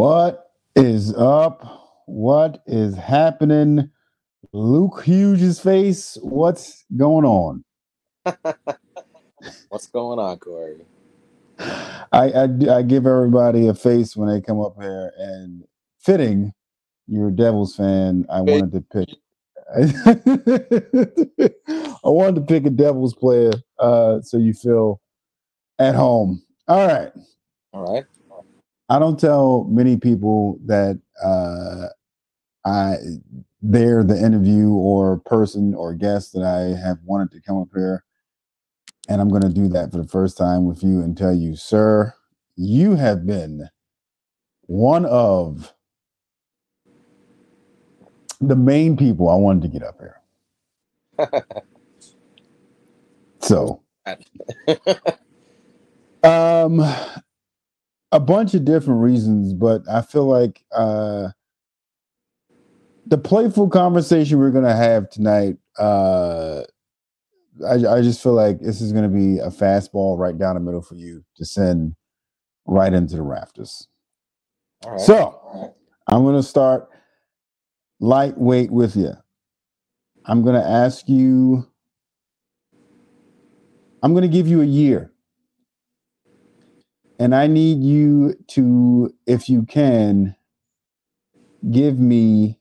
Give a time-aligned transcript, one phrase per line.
[0.00, 2.06] What is up?
[2.06, 3.90] What is happening?
[4.54, 6.16] Luke Hughes' face.
[6.22, 7.64] What's going on?
[9.68, 10.86] What's going on, Corey?
[11.58, 12.44] I, I
[12.78, 15.64] I give everybody a face when they come up here, and
[15.98, 16.54] fitting,
[17.06, 18.24] you're a Devils fan.
[18.30, 19.10] I wanted to pick.
[22.02, 25.02] I wanted to pick a Devils player, uh, so you feel
[25.78, 26.42] at home.
[26.68, 27.12] All right.
[27.74, 28.04] All right.
[28.90, 31.88] I don't tell many people that uh,
[32.66, 32.96] I
[33.62, 38.04] they're the interview or person or guest that I have wanted to come up here,
[39.08, 41.56] and I'm going to do that for the first time with you and tell you,
[41.56, 42.14] sir,
[42.56, 43.68] you have been
[44.62, 45.74] one of
[48.40, 50.20] the main people I wanted to get up here.
[53.40, 53.82] so,
[56.24, 56.80] um,
[58.12, 61.28] a bunch of different reasons, but I feel like uh,
[63.06, 65.56] the playful conversation we're going to have tonight.
[65.78, 66.62] Uh,
[67.66, 70.60] I, I just feel like this is going to be a fastball right down the
[70.60, 71.94] middle for you to send
[72.66, 73.88] right into the rafters.
[74.86, 75.00] Right.
[75.00, 75.74] So
[76.06, 76.88] I'm going to start
[78.00, 79.12] lightweight with you.
[80.24, 81.66] I'm going to ask you,
[84.02, 85.12] I'm going to give you a year.
[87.20, 90.34] And I need you to, if you can,
[91.70, 92.58] give me,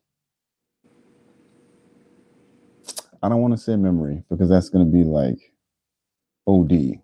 [3.23, 5.53] I don't want to say memory because that's going to be like
[6.45, 6.99] OD.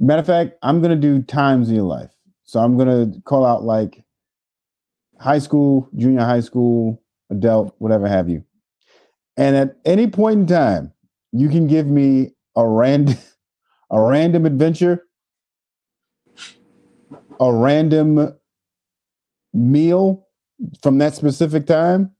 [0.00, 2.10] Matter of fact, I'm going to do times in your life.
[2.44, 4.02] So I'm going to call out like
[5.20, 8.42] high school, junior high school, adult, whatever have you.
[9.36, 10.94] And at any point in time,
[11.30, 13.16] you can give me a random
[13.90, 15.04] a random adventure,
[17.40, 18.34] a random
[19.54, 20.26] meal
[20.82, 22.12] from that specific time,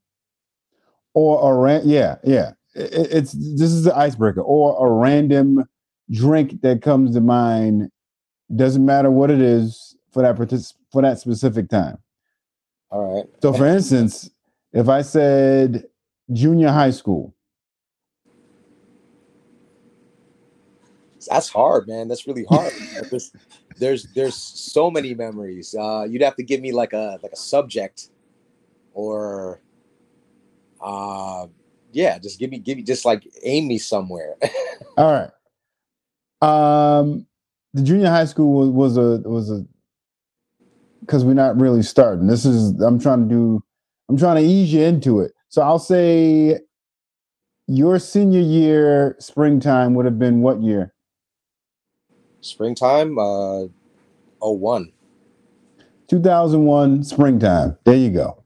[1.14, 2.52] or a ran yeah, yeah.
[2.74, 5.64] It- it's this is the icebreaker, or a random
[6.10, 7.90] drink that comes to mind.
[8.54, 11.98] Doesn't matter what it is for that partic- for that specific time.
[12.90, 13.26] All right.
[13.42, 14.30] So, for instance,
[14.72, 15.86] if I said
[16.32, 17.34] junior high school,
[21.28, 22.08] That's hard, man.
[22.08, 22.72] That's really hard.
[23.82, 25.74] there's, there's so many memories.
[25.78, 28.10] Uh, you'd have to give me like a like a subject,
[28.94, 29.60] or,
[30.80, 31.46] uh,
[31.90, 34.36] yeah, just give me give me just like aim me somewhere.
[34.96, 35.30] all right.
[36.40, 37.26] Um,
[37.74, 39.66] the junior high school was, was a was a
[41.00, 42.28] because we're not really starting.
[42.28, 43.64] This is I'm trying to do.
[44.08, 45.32] I'm trying to ease you into it.
[45.48, 46.60] So I'll say
[47.66, 50.91] your senior year springtime would have been what year?
[52.42, 53.64] Springtime, uh,
[54.40, 54.92] oh one.
[56.08, 57.78] 2001 springtime.
[57.84, 58.42] There you go.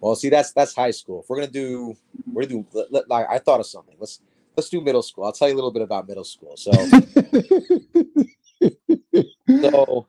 [0.00, 1.22] Well, see, that's that's high school.
[1.22, 1.96] If we're gonna do,
[2.32, 2.66] we're gonna do.
[2.72, 3.96] Let, let- like I thought of something.
[3.98, 4.20] Let's
[4.56, 5.24] let's do middle school.
[5.24, 6.56] I'll tell you a little bit about middle school.
[6.56, 6.72] So,
[9.60, 10.06] so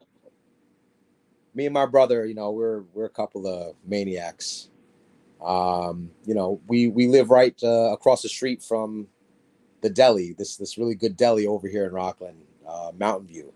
[1.53, 4.69] me and my brother, you know, we're we're a couple of maniacs.
[5.43, 9.07] Um, you know, we we live right uh, across the street from
[9.87, 10.33] the deli.
[10.33, 12.37] This this really good deli over here in Rockland,
[12.67, 13.53] uh, Mountain View.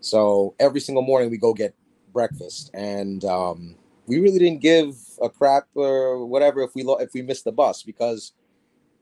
[0.00, 1.74] So every single morning we go get
[2.12, 3.76] breakfast, and um,
[4.06, 7.52] we really didn't give a crap or whatever if we lo- if we missed the
[7.52, 8.32] bus because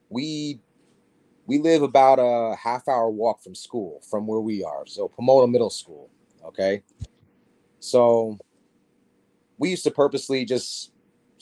[0.09, 0.59] we
[1.47, 4.85] we live about a half hour walk from school from where we are.
[4.85, 6.09] So Pomona Middle School.
[6.45, 6.83] Okay.
[7.79, 8.37] So
[9.57, 10.91] we used to purposely just,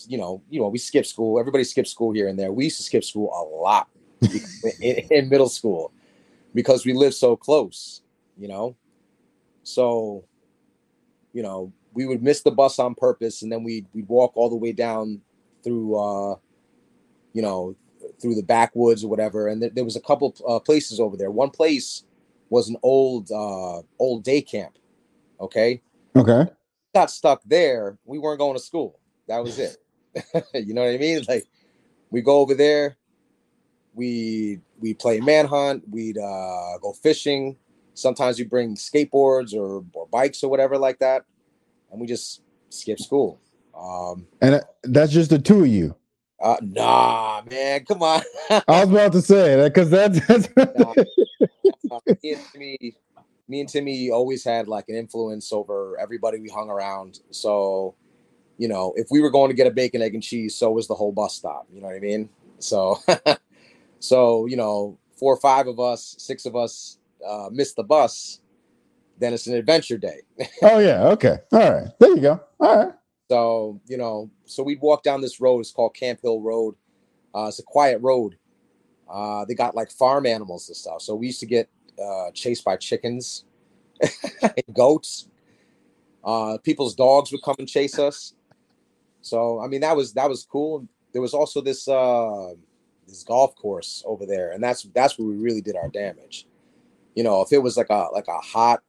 [0.08, 1.40] you know, you know, we skip school.
[1.40, 2.52] Everybody skips school here and there.
[2.52, 3.90] We used to skip school a lot
[4.82, 5.92] in, in middle school
[6.54, 8.02] because we live so close,
[8.38, 8.76] you know.
[9.64, 10.24] So,
[11.34, 14.50] you know, we would miss the bus on purpose, and then we'd we'd walk all
[14.50, 15.22] the way down
[15.64, 16.36] through, uh,
[17.34, 17.76] you know,
[18.22, 19.48] through the backwoods or whatever.
[19.48, 21.32] And there, there was a couple uh, places over there.
[21.32, 22.04] One place
[22.50, 24.78] was an old uh, old day camp.
[25.40, 25.82] Okay,
[26.16, 26.46] okay.
[26.94, 27.98] got stuck there.
[28.06, 29.00] We weren't going to school.
[29.28, 29.78] That was it.
[30.54, 31.24] you know what I mean?
[31.28, 31.46] Like
[32.10, 32.98] we go over there,
[34.00, 37.58] we we play manhunt, we'd uh, go fishing.
[37.94, 41.26] Sometimes we bring skateboards or, or bikes or whatever like that,
[41.92, 43.42] and we just skip school.
[43.78, 45.96] Um, And uh, that's just the two of you.
[46.42, 48.22] uh, nah, man, come on.
[48.50, 50.48] I was about to say that because that's, that's
[51.92, 52.96] Uh, me and Timmy,
[53.50, 57.20] me and Timmy always had like an influence over everybody we hung around.
[57.32, 57.96] So,
[58.58, 60.88] you know, if we were going to get a bacon, egg, and cheese, so was
[60.88, 61.68] the whole bus stop.
[61.74, 62.30] You know what I mean?
[62.60, 63.00] So,
[64.00, 66.98] so you know, four or five of us, six of us
[67.28, 68.40] uh, missed the bus.
[69.18, 70.22] then it's an adventure day.
[70.64, 72.42] oh yeah, okay, all right, there you go.
[72.60, 72.94] All right.
[73.30, 75.60] So you know, so we'd walk down this road.
[75.60, 76.76] It's called Camp Hill Road.
[77.36, 78.38] Uh, it's a quiet road.
[79.10, 81.02] Uh, they got like farm animals and stuff.
[81.02, 81.70] So we used to get
[82.04, 83.44] uh, chased by chickens
[84.42, 85.28] and goats.
[86.24, 88.34] Uh, people's dogs would come and chase us.
[89.22, 90.88] So I mean that was that was cool.
[91.12, 92.54] There was also this uh,
[93.10, 96.48] this golf course over there, and that's that's where we really did our damage.
[97.16, 98.82] You know, if it was like a like a hot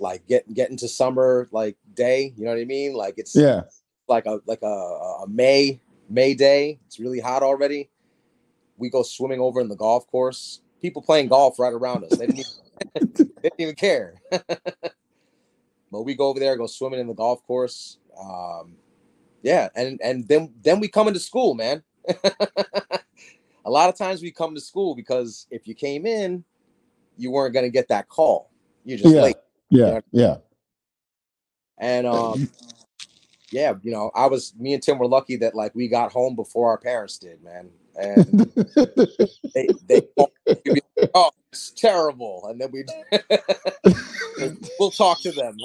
[0.00, 2.94] like get getting to summer like day, you know what I mean?
[2.94, 3.62] Like it's yeah,
[4.08, 6.78] like a like a, a May May day.
[6.86, 7.90] It's really hot already.
[8.76, 10.60] We go swimming over in the golf course.
[10.80, 12.16] People playing golf right around us.
[12.16, 12.46] They didn't
[12.94, 14.14] even, they didn't even care.
[14.30, 17.98] but we go over there, go swimming in the golf course.
[18.20, 18.76] Um,
[19.42, 21.82] yeah, and and then then we come into school, man.
[23.64, 26.44] a lot of times we come to school because if you came in,
[27.16, 28.50] you weren't gonna get that call.
[28.84, 29.22] You're just yeah.
[29.22, 29.36] late.
[29.70, 30.00] Yeah, You know?
[30.12, 30.36] yeah.
[31.80, 32.50] And um,
[33.50, 36.34] yeah, you know, I was me and Tim were lucky that like we got home
[36.36, 37.70] before our parents did, man.
[37.96, 38.24] And
[39.54, 40.02] they they
[40.64, 42.84] you'd be like, oh it's terrible, and then we
[44.78, 45.56] we'll talk to them.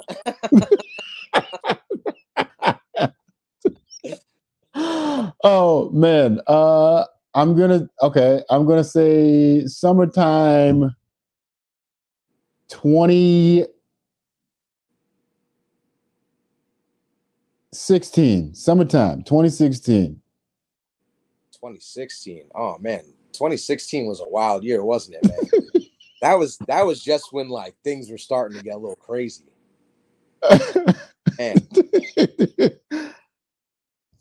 [5.44, 7.06] oh man, uh,
[7.36, 8.44] I'm gonna okay.
[8.50, 10.96] I'm gonna say summertime.
[12.70, 13.66] Twenty
[17.72, 20.22] sixteen, summertime, twenty sixteen.
[21.52, 22.50] 2016.
[22.56, 25.84] Oh man, 2016 was a wild year, wasn't it, man?
[26.22, 29.46] that was that was just when like things were starting to get a little crazy.
[31.40, 31.56] Man,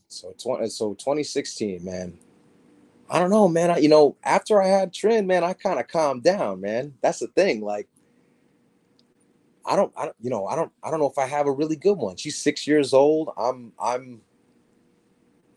[0.06, 2.16] so 20 so 2016, man.
[3.12, 3.70] I don't know, man.
[3.70, 6.94] I, you know, after I had Trin, man, I kind of calmed down, man.
[7.02, 7.60] That's the thing.
[7.60, 7.86] Like,
[9.66, 11.52] I don't, I don't, you know, I don't, I don't know if I have a
[11.52, 12.16] really good one.
[12.16, 13.28] She's six years old.
[13.36, 14.22] I'm, I'm,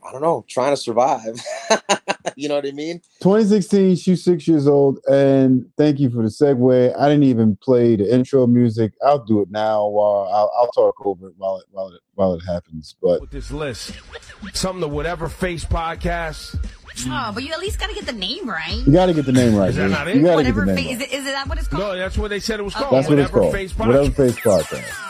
[0.06, 1.42] I don't know, trying to survive.
[2.36, 3.00] you know what I mean?
[3.22, 7.00] 2016, she's six years old, and thank you for the segue.
[7.00, 8.92] I didn't even play the intro music.
[9.02, 12.34] I'll do it now while I'll, I'll talk over it while it while it while
[12.34, 12.96] it happens.
[13.02, 13.94] But with this list.
[14.54, 16.60] Something to whatever face podcast.
[17.08, 18.82] Oh, but you at least got to get the name right.
[18.86, 19.70] you got to get the name right.
[19.70, 19.92] Is that dude.
[19.92, 20.16] not it?
[20.16, 21.12] You got to get Whatever the name is, right.
[21.12, 21.84] it, is it that what it's called?
[21.84, 22.94] No, that's what they said it was called.
[22.94, 23.54] That's what it's whatever called.
[23.54, 23.88] face podcast.
[23.88, 25.02] Whatever face podcast.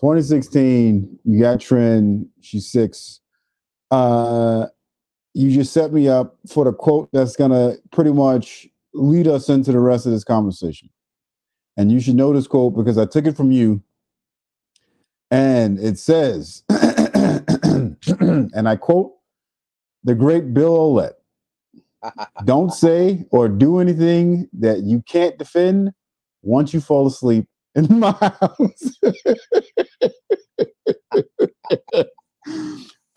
[0.00, 1.18] Twenty sixteen.
[1.24, 2.28] You got Trin.
[2.42, 3.20] She's six.
[3.90, 4.66] Uh,
[5.34, 9.72] you just set me up for the quote that's gonna pretty much lead us into
[9.72, 10.88] the rest of this conversation.
[11.76, 13.82] And you should know this quote because I took it from you.
[15.30, 19.14] And it says, and I quote
[20.04, 21.14] the great Bill Olet
[22.44, 25.92] Don't say or do anything that you can't defend
[26.42, 28.98] once you fall asleep in my house.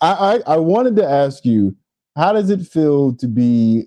[0.00, 1.76] I, I wanted to ask you,
[2.18, 3.86] how does it feel to be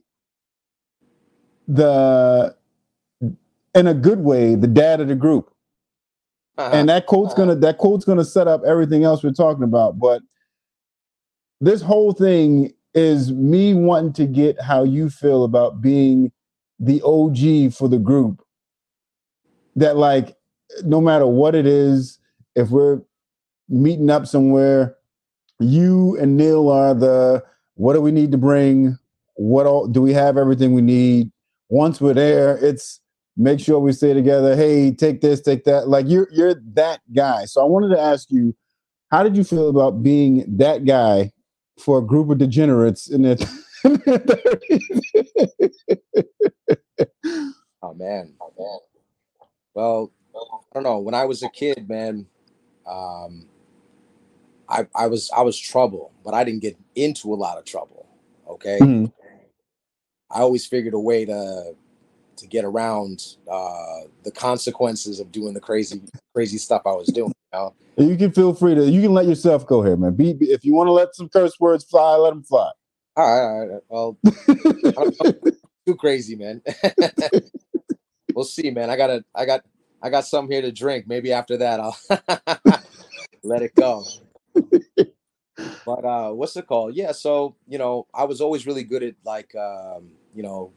[1.67, 2.55] the
[3.75, 5.49] in a good way, the dad of the group?
[6.57, 6.75] Uh-huh.
[6.75, 10.00] and that quote's gonna that quote's gonna set up everything else we're talking about.
[10.00, 10.21] But
[11.59, 16.31] this whole thing is me wanting to get how you feel about being
[16.79, 18.43] the OG for the group.
[19.75, 20.35] That like
[20.83, 22.19] no matter what it is,
[22.55, 23.01] if we're
[23.67, 24.95] meeting up somewhere,
[25.59, 27.43] you and Neil are the
[27.81, 29.00] what do we need to bring?
[29.33, 31.31] What all do we have everything we need?
[31.69, 33.00] Once we're there, it's
[33.35, 34.55] make sure we stay together.
[34.55, 35.88] Hey, take this, take that.
[35.88, 37.45] Like you're you're that guy.
[37.45, 38.55] So I wanted to ask you,
[39.09, 41.31] how did you feel about being that guy
[41.79, 44.91] for a group of degenerates in their 30s?
[47.81, 48.35] Oh man.
[48.39, 48.77] Oh man.
[49.73, 51.00] Well, I don't know.
[51.00, 52.27] When I was a kid, man,
[52.85, 53.47] um,
[54.71, 58.07] I I was I was trouble, but I didn't get into a lot of trouble.
[58.47, 58.79] Okay.
[58.79, 59.11] Mhm.
[60.31, 61.75] I always figured a way to
[62.37, 66.01] to get around uh, the consequences of doing the crazy
[66.33, 67.33] crazy stuff I was doing.
[67.53, 67.73] You know?
[67.97, 68.89] You can feel free to.
[68.89, 70.15] You can let yourself go here, man.
[70.15, 72.71] Be, be- if you want to let some curse words fly, let them fly.
[73.17, 73.81] All right, all right.
[73.89, 74.17] Well,
[74.97, 75.51] I don't know.
[75.85, 76.61] too crazy, man.
[78.33, 78.89] we'll see, man.
[78.89, 79.65] I gotta, I got,
[80.01, 81.05] I got some here to drink.
[81.07, 81.97] Maybe after that, I'll
[83.43, 84.05] let it go.
[85.86, 86.96] But uh, what's it called?
[86.96, 87.12] Yeah.
[87.12, 90.72] So you know, I was always really good at like, um, you know,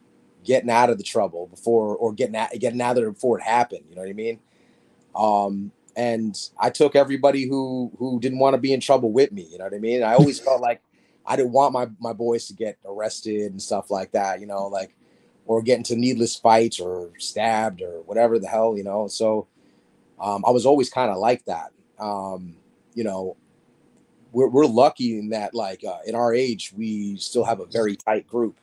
[0.45, 3.45] getting out of the trouble before, or getting out, getting out of it before it
[3.45, 3.85] happened.
[3.89, 4.41] You know what I mean?
[5.15, 9.47] Um, and I took everybody who who didn't want to be in trouble with me.
[9.51, 10.03] You know what I mean?
[10.03, 10.83] I always felt like
[11.25, 14.41] I didn't want my my boys to get arrested and stuff like that.
[14.41, 14.95] You know, like
[15.47, 18.77] or get into needless fights or stabbed or whatever the hell.
[18.77, 19.47] You know, so
[20.21, 21.71] um, I was always kind of like that.
[21.99, 22.57] Um,
[22.95, 23.37] you know,
[24.35, 27.95] we're we're lucky in that like uh, in our age we still have a very
[27.95, 28.59] tight group,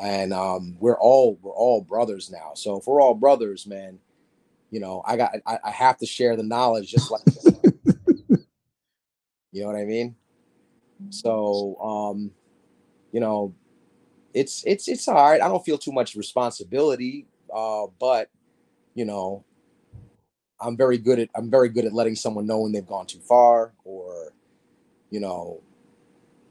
[0.00, 2.52] and um, we're all we're all brothers now.
[2.54, 3.98] So if we're all brothers, man,
[4.70, 7.20] you know, I got I, I have to share the knowledge just like
[9.52, 10.16] you know what I mean.
[11.10, 12.30] So um,
[13.12, 13.54] you know,
[14.32, 15.42] it's it's it's all right.
[15.42, 18.30] I don't feel too much responsibility, uh, but
[18.94, 19.44] you know,
[20.58, 23.20] I'm very good at I'm very good at letting someone know when they've gone too
[23.20, 24.32] far or
[25.10, 25.60] you know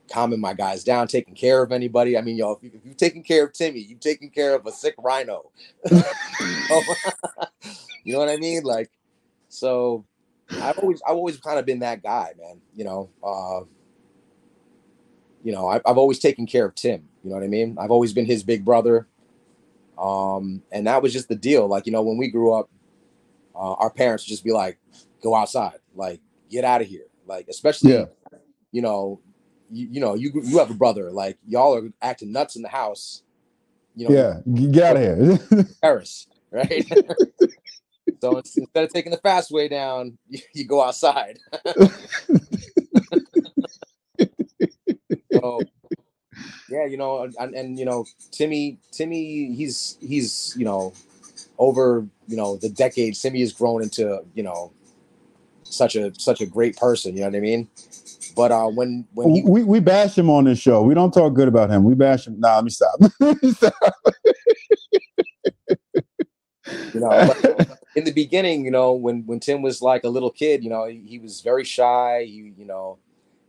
[0.08, 2.16] calming my guys down, taking care of anybody.
[2.16, 4.66] I mean, yo, if, you, if you've taken care of Timmy, you've taken care of
[4.66, 5.50] a sick rhino.
[5.90, 6.02] you
[8.12, 8.62] know what I mean?
[8.62, 8.90] Like,
[9.48, 10.04] so
[10.50, 12.60] I've always I've always kind of been that guy, man.
[12.74, 13.60] You know, uh,
[15.42, 17.08] you know, I've, I've always taken care of Tim.
[17.22, 17.76] You know what I mean?
[17.78, 19.06] I've always been his big brother.
[19.98, 21.66] Um, and that was just the deal.
[21.66, 22.70] Like, you know, when we grew up,
[23.54, 24.78] uh, our parents would just be like,
[25.22, 27.06] go outside, like, get out of here.
[27.26, 28.04] Like, especially, Yeah.
[28.72, 29.20] You know,
[29.70, 32.68] you, you know, you you have a brother, like y'all are acting nuts in the
[32.68, 33.22] house.
[33.94, 35.38] You know, Yeah, get out of here.
[35.82, 36.86] Paris, right?
[38.20, 41.38] so instead of taking the fast way down, you, you go outside.
[45.32, 45.60] so
[46.70, 50.92] yeah, you know, and, and you know, Timmy, Timmy, he's he's you know,
[51.58, 54.72] over you know the decades, Timmy has grown into you know
[55.64, 57.14] such a such a great person.
[57.14, 57.68] You know what I mean?
[58.36, 60.82] But uh, when when he we we bash him on this show.
[60.82, 61.84] We don't talk good about him.
[61.84, 62.38] We bash him.
[62.38, 63.00] Nah, let me stop.
[63.20, 63.74] Let me stop.
[66.92, 67.34] you know
[67.96, 70.86] in the beginning you know when when tim was like a little kid you know
[70.86, 72.98] he, he was very shy he, you know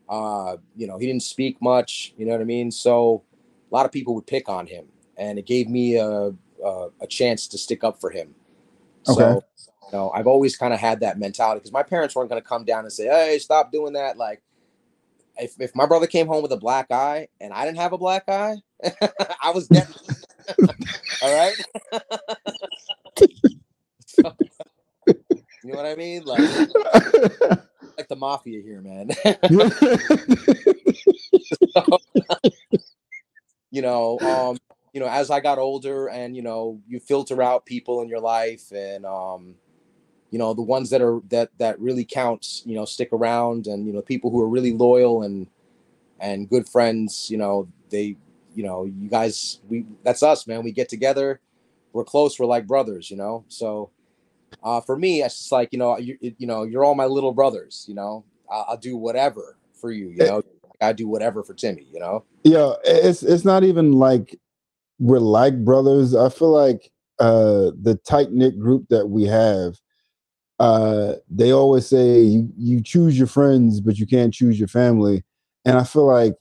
[0.07, 3.23] uh you know he didn't speak much you know what i mean so
[3.71, 4.85] a lot of people would pick on him
[5.17, 6.31] and it gave me a
[6.63, 8.33] a, a chance to stick up for him
[9.07, 9.21] Okay.
[9.21, 9.43] so
[9.85, 12.47] you know i've always kind of had that mentality because my parents weren't going to
[12.47, 14.41] come down and say hey stop doing that like
[15.39, 17.97] if, if my brother came home with a black eye and i didn't have a
[17.97, 18.55] black eye
[19.43, 19.93] i was getting
[21.23, 21.55] all right
[24.05, 24.35] So,
[25.63, 26.23] you know what I mean?
[26.25, 26.39] Like,
[27.97, 29.11] like the mafia here, man.
[33.71, 34.57] you know, um,
[34.93, 38.19] you know, as I got older and you know, you filter out people in your
[38.19, 39.55] life and um,
[40.31, 43.87] you know, the ones that are that that really counts, you know, stick around and
[43.87, 45.47] you know, people who are really loyal and
[46.19, 48.15] and good friends, you know, they
[48.55, 50.63] you know, you guys we that's us, man.
[50.63, 51.39] We get together,
[51.93, 53.45] we're close, we're like brothers, you know.
[53.47, 53.91] So
[54.63, 57.31] uh, for me, it's just like you know, you you know, you're all my little
[57.31, 57.85] brothers.
[57.87, 60.09] You know, I'll, I'll do whatever for you.
[60.09, 60.43] You know,
[60.81, 61.87] I do whatever for Timmy.
[61.91, 64.37] You know, yeah, it's it's not even like
[64.99, 66.15] we're like brothers.
[66.15, 69.79] I feel like uh the tight knit group that we have,
[70.59, 75.23] uh, they always say you you choose your friends, but you can't choose your family.
[75.65, 76.33] And I feel like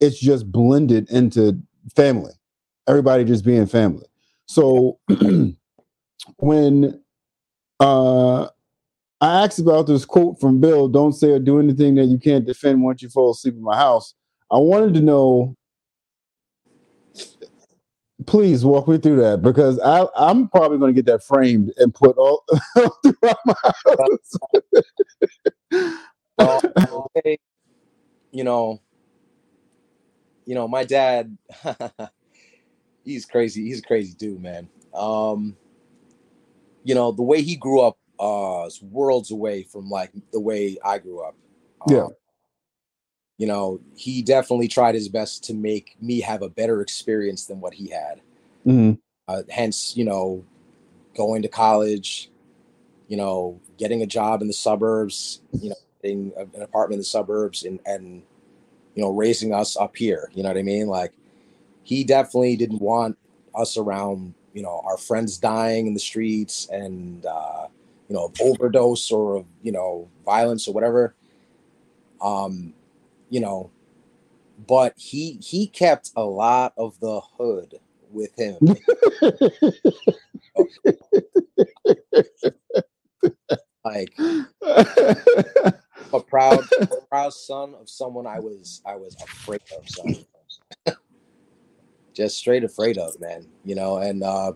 [0.00, 1.60] it's just blended into
[1.94, 2.32] family.
[2.88, 4.06] Everybody just being family.
[4.46, 4.98] So
[6.38, 7.00] when
[7.78, 8.48] uh
[9.22, 12.46] I asked about this quote from Bill, don't say or do anything that you can't
[12.46, 14.14] defend once you fall asleep in my house.
[14.50, 15.56] I wanted to know
[18.26, 21.94] please walk me through that because I, I'm probably going to get that framed and
[21.94, 23.54] put all throughout my
[23.86, 24.36] house.
[26.38, 26.62] well,
[27.16, 27.38] okay,
[28.32, 28.80] you know,
[30.44, 31.36] you know, my dad,
[33.04, 33.64] he's crazy.
[33.64, 34.68] He's a crazy dude, man.
[34.94, 35.56] Um,
[36.84, 40.76] you know, the way he grew up uh is worlds away from like the way
[40.84, 41.34] I grew up.
[41.88, 42.08] Yeah.
[43.40, 47.58] You know, he definitely tried his best to make me have a better experience than
[47.58, 48.20] what he had.
[48.66, 48.98] Mhm.
[49.28, 50.44] Uh, hence, you know,
[51.16, 52.30] going to college,
[53.08, 57.00] you know, getting a job in the suburbs, you know, getting a- an apartment in
[57.00, 58.22] the suburbs and, and,
[58.94, 60.30] you know, raising us up here.
[60.34, 60.86] You know what I mean?
[60.86, 61.14] Like,
[61.82, 63.16] he definitely didn't want
[63.54, 67.68] us around, you know, our friends dying in the streets and, uh,
[68.06, 71.14] you know, overdose or you know, violence or whatever.
[72.20, 72.74] Um,
[73.30, 73.70] you know,
[74.66, 77.76] but he he kept a lot of the hood
[78.10, 78.58] with him.
[83.84, 84.12] like
[84.62, 90.26] a proud a proud son of someone I was I was afraid of son.
[92.12, 93.46] Just straight afraid of, man.
[93.64, 94.52] You know, and uh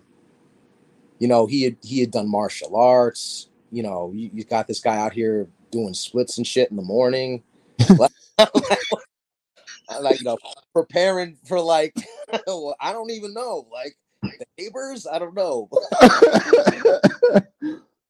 [1.19, 4.79] you know, he had he had done martial arts, you know, you, you got this
[4.79, 7.43] guy out here doing splits and shit in the morning.
[10.01, 10.37] like, you know,
[10.73, 11.95] preparing for like,
[12.33, 15.69] I don't even know, like the neighbors, I don't know.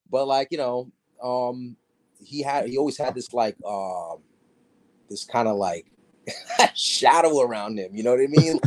[0.10, 0.92] but like, you know,
[1.22, 1.76] um,
[2.24, 4.20] he had, he always had this like, um,
[5.10, 5.86] this kind of like
[6.76, 7.96] shadow around him.
[7.96, 8.60] You know what I mean?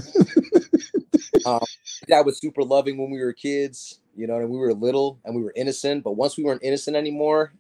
[1.47, 1.65] um,
[2.07, 4.01] dad was super loving when we were kids.
[4.17, 6.03] You know, and we were little and we were innocent.
[6.03, 7.53] But once we weren't innocent anymore,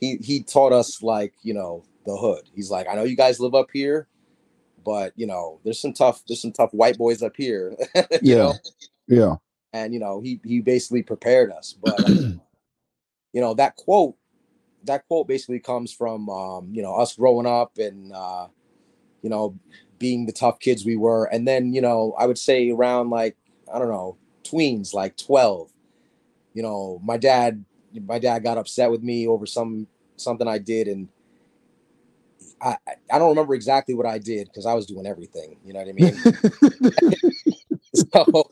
[0.00, 2.48] he he taught us like you know the hood.
[2.54, 4.08] He's like, I know you guys live up here,
[4.84, 7.76] but you know, there's some tough there's some tough white boys up here.
[8.22, 8.54] yeah, know?
[9.06, 9.36] yeah.
[9.72, 11.76] And you know, he he basically prepared us.
[11.82, 12.40] But you
[13.34, 14.16] know that quote
[14.84, 18.46] that quote basically comes from um, you know us growing up and uh,
[19.22, 19.58] you know
[19.98, 23.36] being the tough kids we were, and then you know I would say around like
[23.72, 24.16] I don't know
[24.48, 25.70] tweens, like 12.
[26.54, 27.64] You know, my dad,
[28.06, 31.08] my dad got upset with me over some something I did, and
[32.60, 32.76] I
[33.12, 35.56] I don't remember exactly what I did because I was doing everything.
[35.64, 36.14] You know what I mean?
[37.94, 38.50] so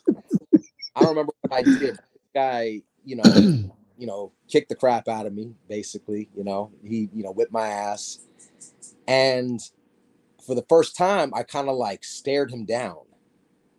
[0.95, 1.99] I don't remember what I did.
[2.35, 3.25] Guy, you know,
[3.99, 5.55] you know, kicked the crap out of me.
[5.69, 8.21] Basically, you know, he you know whipped my ass,
[9.07, 9.61] and
[10.45, 12.99] for the first time, I kind of like stared him down.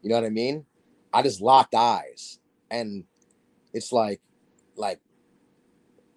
[0.02, 0.66] You know what I mean?
[1.14, 3.06] I just locked eyes, and
[3.74, 4.22] it's like,
[4.76, 5.00] like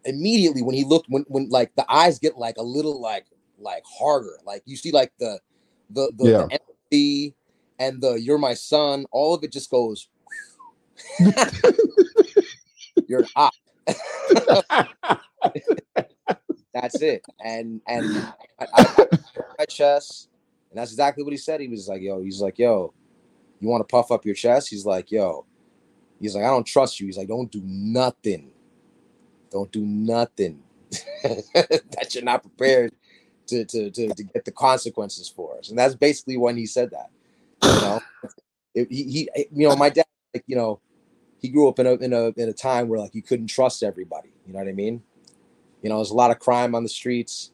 [0.05, 3.27] immediately when he looked, when when like the eyes get like a little like
[3.59, 5.41] like harder, like you see like the
[5.91, 6.39] the the, Yeah.
[6.39, 7.35] the empathy
[7.79, 10.09] and the you're my son, all of it just goes.
[13.09, 13.55] you're hot
[16.75, 17.25] that's it.
[17.45, 18.27] And and
[18.59, 19.07] I, I,
[19.59, 20.29] my chest,
[20.71, 21.61] and that's exactly what he said.
[21.61, 22.93] He was like, "Yo," he's like, "Yo,
[23.61, 25.45] you want to puff up your chest?" He's like, "Yo,"
[26.21, 28.50] he's like, "I don't trust you." He's like, "Don't do nothing.
[29.51, 30.63] Don't do nothing
[31.23, 32.93] that you're not prepared
[33.49, 36.91] to to to, to get the consequences for us." And that's basically when he said
[36.91, 37.11] that.
[37.63, 38.01] You know,
[38.75, 40.81] It- he, he you know my dad like you know
[41.41, 43.83] he grew up in a in a in a time where like you couldn't trust
[43.83, 44.31] everybody.
[44.47, 45.03] You know what I mean?
[45.83, 47.53] You know, there's a lot of crime on the streets.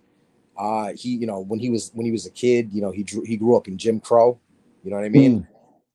[0.59, 3.03] Uh, he, you know, when he was when he was a kid, you know, he
[3.03, 4.39] drew, he grew up in Jim Crow.
[4.83, 5.47] You know what I mean?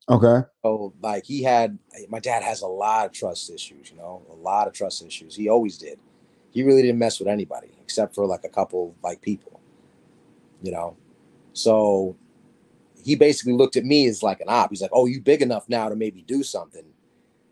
[0.08, 0.46] Okay.
[0.64, 4.22] So like he had eh, my dad has a lot of trust issues, you know,
[4.30, 5.34] a lot of trust issues.
[5.34, 5.98] He always did.
[6.50, 9.60] He really didn't mess with anybody except for like a couple like people,
[10.62, 10.96] you know.
[11.52, 12.16] So
[13.02, 14.70] he basically looked at me as like an op.
[14.70, 16.84] He's like, "Oh, you big enough now to maybe do something."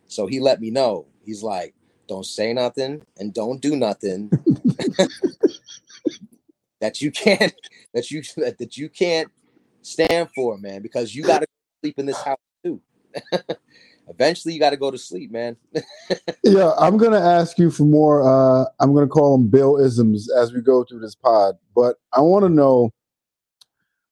[0.06, 1.06] So he let me know.
[1.24, 1.74] He's like,
[2.08, 4.30] "Don't say nothing and don't do nothing
[6.80, 7.54] that you can't
[7.94, 9.30] that you that, that you can't
[9.82, 11.46] stand for, man, because you got to
[11.80, 12.80] sleep in this house too."
[14.08, 15.56] Eventually, you got to go to sleep, man.
[16.42, 18.22] Yeah, I'm gonna ask you for more.
[18.22, 22.20] Uh, I'm gonna call them Bill isms as we go through this pod, but I
[22.20, 22.90] want to know,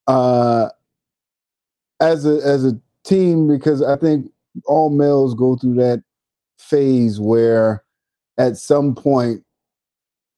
[0.06, 0.68] uh,
[2.00, 4.30] as a as a team, because I think
[4.66, 6.02] all males go through that
[6.58, 7.82] phase where,
[8.36, 9.42] at some point,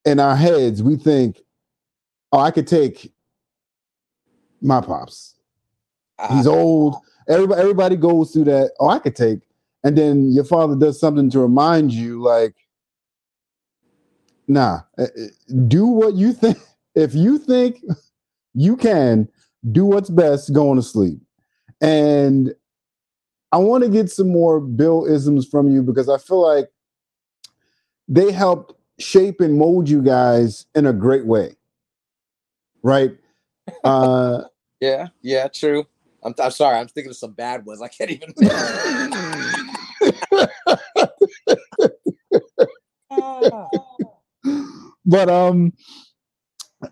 [0.05, 1.43] in our heads, we think,
[2.33, 3.12] "Oh, I could take
[4.62, 5.35] my pops.
[6.31, 6.97] He's Uh, old."
[7.31, 8.73] Everybody, everybody goes through that.
[8.81, 9.40] Oh, I could take
[9.85, 12.55] and then your father does something to remind you like
[14.49, 15.07] nah uh, uh,
[15.69, 16.59] do what you think
[16.95, 17.83] if you think
[18.55, 19.29] you can
[19.71, 21.19] do what's best going to sleep
[21.81, 22.55] and
[23.53, 26.69] i want to get some more bill isms from you because i feel like
[28.09, 31.55] they helped shape and mold you guys in a great way
[32.83, 33.16] right
[33.85, 34.43] uh
[34.81, 35.85] yeah, yeah, true.
[36.23, 36.79] I'm, I'm sorry.
[36.79, 37.81] I'm thinking of some bad ones.
[37.83, 38.35] I can't even.
[45.05, 45.73] but um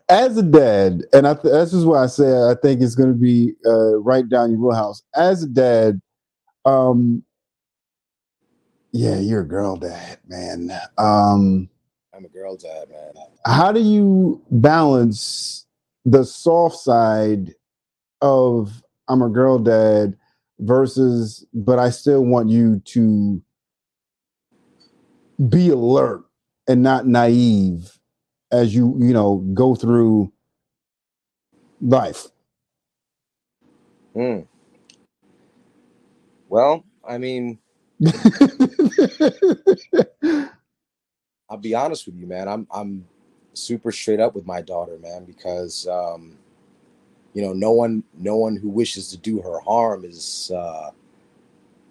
[0.08, 3.08] as a dad and i th- this is what i say i think it's going
[3.08, 6.00] to be uh right down your wheelhouse as a dad
[6.64, 7.22] um
[8.92, 11.68] yeah you're a girl dad man um
[12.14, 13.12] I'm a girl dad, man.
[13.46, 15.66] how do you balance
[16.04, 17.54] the soft side
[18.20, 20.16] of i'm a girl dad
[20.60, 23.42] versus but i still want you to
[25.48, 26.24] be alert
[26.66, 27.98] and not naive
[28.50, 30.32] as you you know go through
[31.80, 32.28] life
[34.14, 34.40] Hmm.
[36.48, 37.58] Well, I mean,
[41.48, 42.48] I'll be honest with you, man.
[42.48, 43.06] I'm I'm
[43.52, 46.36] super straight up with my daughter, man, because um,
[47.34, 50.90] you know, no one no one who wishes to do her harm is uh,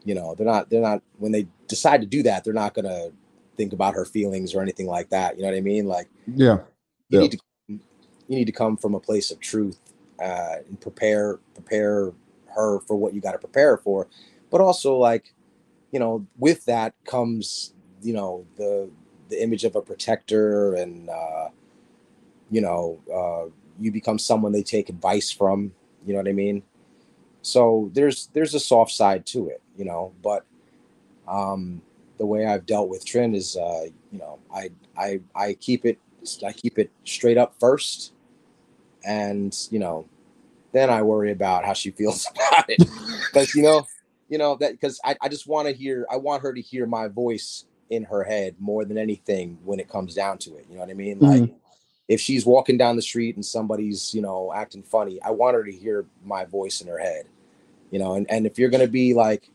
[0.03, 3.09] you know, they're not they're not when they decide to do that, they're not gonna
[3.57, 5.35] think about her feelings or anything like that.
[5.35, 5.87] You know what I mean?
[5.87, 6.59] Like Yeah.
[7.09, 7.19] you Yeah.
[7.21, 9.79] need to you need to come from a place of truth
[10.21, 12.11] uh, and prepare prepare
[12.55, 14.07] her for what you got to prepare her for,
[14.49, 15.33] but also like
[15.91, 18.89] you know with that comes you know the
[19.29, 21.49] the image of a protector and uh,
[22.49, 25.71] you know uh, you become someone they take advice from.
[26.05, 26.63] You know what I mean?
[27.41, 30.45] So there's there's a soft side to it, you know, but
[31.27, 31.81] um,
[32.17, 35.99] the way I've dealt with Trin is, uh, you know, I I I keep it
[36.45, 38.13] I keep it straight up first,
[39.05, 40.07] and you know,
[40.73, 43.87] then I worry about how she feels about it, because you know,
[44.29, 46.85] you know that because I I just want to hear I want her to hear
[46.85, 50.65] my voice in her head more than anything when it comes down to it.
[50.69, 51.19] You know what I mean?
[51.19, 51.49] Like
[52.07, 55.63] if she's walking down the street and somebody's you know acting funny, I want her
[55.63, 57.25] to hear my voice in her head.
[57.91, 59.49] You know, and and if you're gonna be like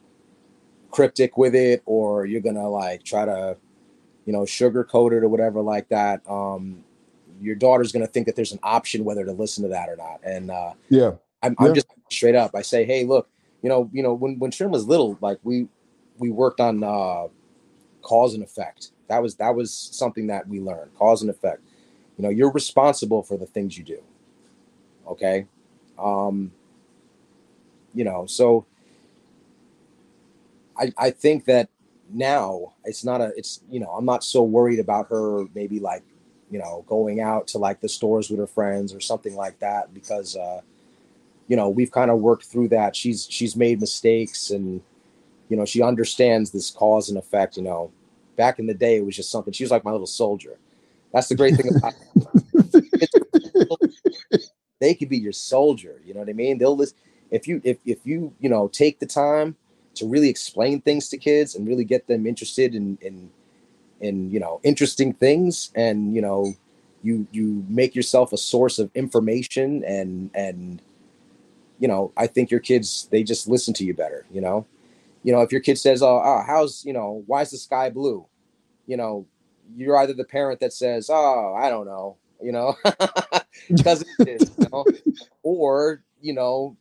[0.91, 3.57] cryptic with it or you're gonna like try to
[4.27, 6.85] you know sugarcoat it or whatever like that um
[7.41, 10.21] your daughter's gonna think that there's an option whether to listen to that or not
[10.23, 11.13] and uh Yeah.
[11.43, 11.67] i'm, Yeah.
[11.67, 13.29] I'm just straight up i say hey look
[13.63, 15.67] you know you know when when Trin was little like we
[16.19, 17.29] we worked on uh
[18.03, 21.63] cause and effect that was that was something that we learned cause and effect
[22.17, 24.03] you know you're responsible for the things you do.
[25.07, 25.47] Okay?
[25.99, 26.53] Um
[27.95, 28.65] you know so
[30.79, 31.69] I, I think that
[32.11, 36.03] now it's not a it's you know i'm not so worried about her maybe like
[36.51, 39.93] you know going out to like the stores with her friends or something like that
[39.93, 40.61] because uh
[41.49, 42.97] you know we've kind of worked through that.
[42.97, 44.81] She's she's made mistakes and
[45.49, 47.91] you know she understands this cause and effect you know.
[48.37, 50.57] Back in the day it was just something she was like my little soldier
[51.13, 51.95] that's the great thing about
[54.81, 56.59] they could be your soldier you know what i mean?
[56.59, 56.97] They'll listen
[57.31, 59.57] if you if, if you you know take the time
[59.95, 63.31] to really explain things to kids and really get them interested in in
[64.01, 66.55] in you know interesting things and you know
[67.03, 70.83] you you make yourself a source of information and and
[71.79, 74.67] you know i think your kids they just listen to you better you know?
[75.25, 77.91] You know if your kid says oh, oh how's you know why is the sky
[77.91, 78.27] blue?
[78.87, 79.27] You know
[79.77, 82.77] you're either the parent that says oh i don't know you know
[83.69, 84.85] because it is you know?
[85.43, 86.77] or you know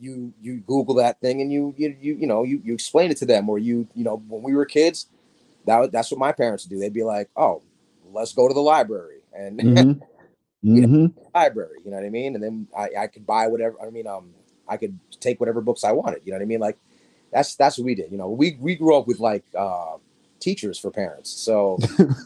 [0.00, 3.16] you you google that thing and you you you, you know you, you explain it
[3.16, 5.06] to them or you you know when we were kids
[5.66, 7.62] that that's what my parents would do they'd be like oh
[8.12, 10.00] let's go to the library and Mhm.
[10.64, 11.12] Mhm.
[11.34, 14.06] library you know what i mean and then I, I could buy whatever i mean
[14.06, 14.30] um
[14.68, 16.78] i could take whatever books i wanted you know what i mean like
[17.32, 19.96] that's that's what we did you know we we grew up with like uh
[20.44, 21.78] teachers for parents so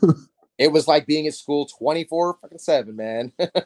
[0.58, 3.46] it was like being at school 24 fucking 7 man You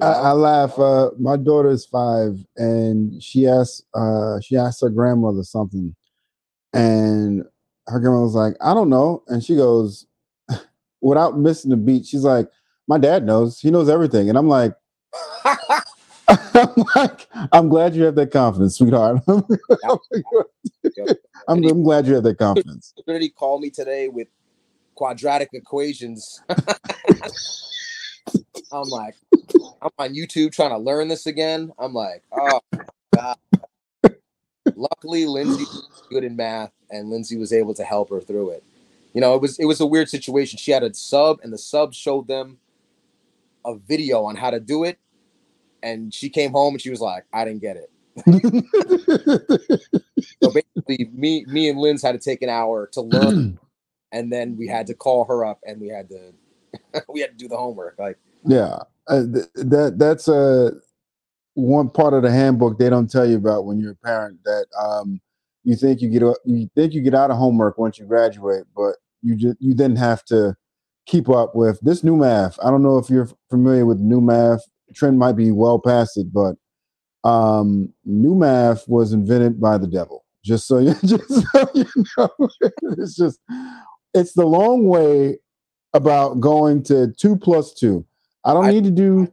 [0.00, 0.20] I, know?
[0.20, 0.78] I laugh.
[0.78, 3.84] Uh, my daughter is five, and she asked.
[3.94, 5.94] Uh, she asked her grandmother something,
[6.72, 7.44] and
[7.88, 10.06] her grandmother was like, "I don't know," and she goes,
[11.02, 12.48] without missing a beat, she's like,
[12.88, 13.60] "My dad knows.
[13.60, 14.74] He knows everything," and I'm like.
[16.54, 19.22] I'm like, I'm glad you have that confidence, sweetheart.
[19.28, 19.44] I'm,
[21.48, 22.94] I'm, I'm glad you have that confidence.
[23.04, 24.28] Trinity called me today with
[24.94, 26.42] quadratic equations.
[28.72, 29.14] I'm like,
[29.82, 31.72] I'm on YouTube trying to learn this again.
[31.78, 32.60] I'm like, oh
[33.14, 33.36] god.
[34.74, 38.64] Luckily, Lindsay was good in math, and Lindsay was able to help her through it.
[39.12, 40.56] You know, it was it was a weird situation.
[40.58, 42.58] She had a sub, and the sub showed them
[43.64, 44.98] a video on how to do it,
[45.82, 47.90] and she came home and she was like, I didn't get it.
[50.42, 53.58] So basically, me me and Linz had to take an hour to learn,
[54.12, 56.32] and then we had to call her up and we had to
[57.08, 57.98] we had to do the homework.
[57.98, 60.72] Like, Yeah, uh, th- that that's uh,
[61.54, 64.38] one part of the handbook they don't tell you about when you're a parent.
[64.44, 65.20] That um,
[65.64, 68.96] you think you get you think you get out of homework once you graduate, but
[69.22, 70.56] you just you then have to
[71.06, 72.58] keep up with this new math.
[72.62, 74.62] I don't know if you're familiar with new math.
[74.94, 76.56] Trin might be well past it, but
[77.28, 80.24] um, new math was invented by the devil.
[80.44, 81.86] Just so you just so you
[82.18, 82.28] know,
[82.98, 83.40] it's just
[84.14, 85.38] it's the long way
[85.94, 88.04] about going to two plus two.
[88.44, 89.32] I don't I- need to do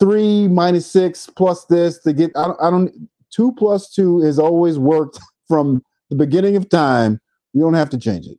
[0.00, 2.30] three minus six plus this to get.
[2.36, 3.08] I don't, I don't.
[3.30, 7.20] Two plus two has always worked from the beginning of time.
[7.52, 8.38] You don't have to change it.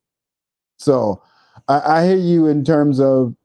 [0.78, 1.22] So
[1.68, 3.36] I, I hear you in terms of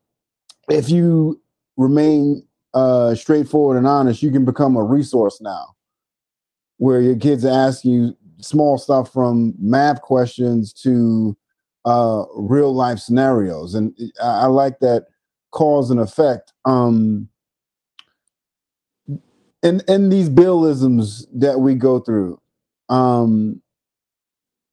[0.71, 1.42] if you
[1.77, 5.75] remain uh, straightforward and honest, you can become a resource now,
[6.79, 11.37] where your kids ask you small stuff from math questions to
[11.85, 15.07] uh, real life scenarios, and I, I like that
[15.51, 16.53] cause and effect.
[16.65, 17.29] Um,
[19.63, 22.41] and and these billisms that we go through,
[22.89, 23.61] um,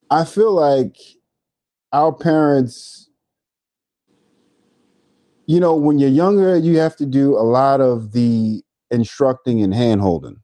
[0.10, 0.98] I feel like
[1.92, 3.09] our parents,
[5.50, 9.74] you know, when you're younger, you have to do a lot of the instructing and
[9.74, 10.36] hand holding.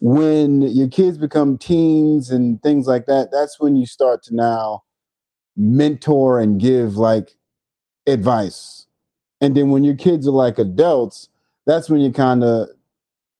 [0.00, 4.82] When your kids become teens and things like that, that's when you start to now
[5.56, 7.36] mentor and give like
[8.04, 8.88] advice.
[9.40, 11.28] And then when your kids are like adults,
[11.64, 12.68] that's when you kind of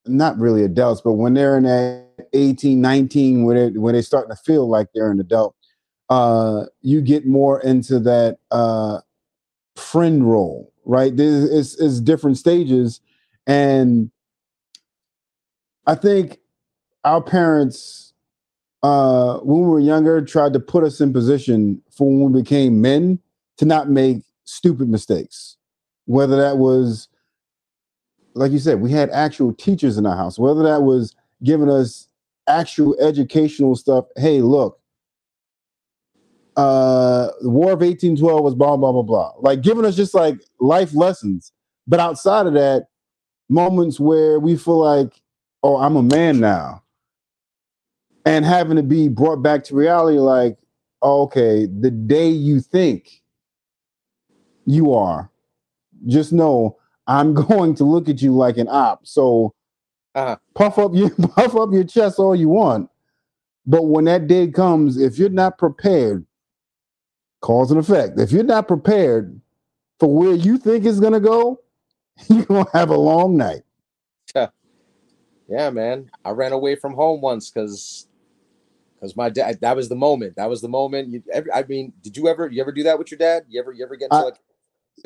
[0.07, 4.31] not really adults, but when they're in that 18, 19, when they when they're starting
[4.31, 5.57] to feel like they're an adult,
[6.11, 9.01] uh, you get more into that uh,
[9.77, 11.17] friend role, right?
[11.17, 13.01] There's it's, it's different stages,
[13.47, 14.11] and
[15.87, 16.39] I think
[17.05, 18.13] our parents,
[18.83, 22.81] uh, when we were younger, tried to put us in position for when we became
[22.81, 23.19] men
[23.59, 25.57] to not make stupid mistakes,
[26.07, 27.09] whether that was
[28.35, 32.09] like you said, we had actual teachers in our house, whether that was giving us
[32.49, 34.07] actual educational stuff.
[34.17, 34.80] Hey, look,
[36.61, 39.33] uh, the War of 1812 was blah, blah, blah, blah.
[39.39, 41.53] Like giving us just like life lessons.
[41.87, 42.89] But outside of that,
[43.49, 45.21] moments where we feel like,
[45.63, 46.83] oh, I'm a man now.
[48.27, 50.59] And having to be brought back to reality, like,
[51.03, 53.23] oh, okay, the day you think
[54.67, 55.31] you are,
[56.07, 59.07] just know I'm going to look at you like an op.
[59.07, 59.55] So
[60.15, 60.37] Uh-huh.
[60.55, 62.91] puff up your puff up your chest all you want.
[63.67, 66.27] But when that day comes, if you're not prepared,
[67.41, 68.19] cause and effect.
[68.19, 69.41] If you're not prepared
[69.99, 71.61] for where you think it's gonna go,
[72.29, 73.63] you're gonna have a long night.
[75.51, 76.09] Yeah, man.
[76.25, 78.07] I ran away from home once because
[78.95, 79.59] because my dad.
[79.61, 80.37] That was the moment.
[80.37, 81.09] That was the moment.
[81.09, 83.47] You, every, I mean, did you ever you ever do that with your dad?
[83.49, 84.39] You ever you ever get into I- like?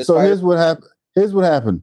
[0.00, 0.90] so here's what happened.
[1.14, 1.82] Here's what happened.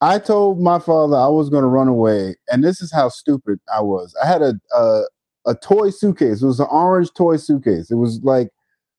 [0.00, 3.58] I told my father I was going to run away, and this is how stupid
[3.74, 4.14] I was.
[4.22, 5.02] I had a, a
[5.46, 6.42] a toy suitcase.
[6.42, 7.90] It was an orange toy suitcase.
[7.90, 8.50] It was like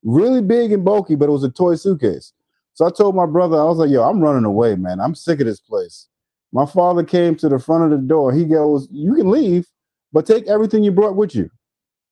[0.03, 2.33] really big and bulky, but it was a toy suitcase.
[2.73, 4.99] So I told my brother, I was like, "Yo, I'm running away, man.
[4.99, 6.07] I'm sick of this place."
[6.51, 8.33] My father came to the front of the door.
[8.33, 9.67] He goes, "You can leave,
[10.13, 11.49] but take everything you brought with you."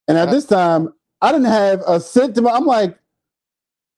[0.07, 2.51] And at this time, I didn't have a cent to my.
[2.51, 2.97] I'm like,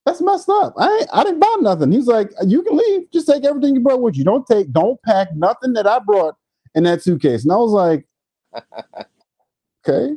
[0.05, 0.73] that's messed up.
[0.77, 1.91] I ain't, I didn't buy nothing.
[1.91, 3.11] He's like, you can leave.
[3.11, 4.23] Just take everything you brought with you.
[4.23, 6.35] Don't take, don't pack nothing that I brought
[6.73, 7.43] in that suitcase.
[7.43, 8.07] And I was like,
[9.87, 10.15] okay.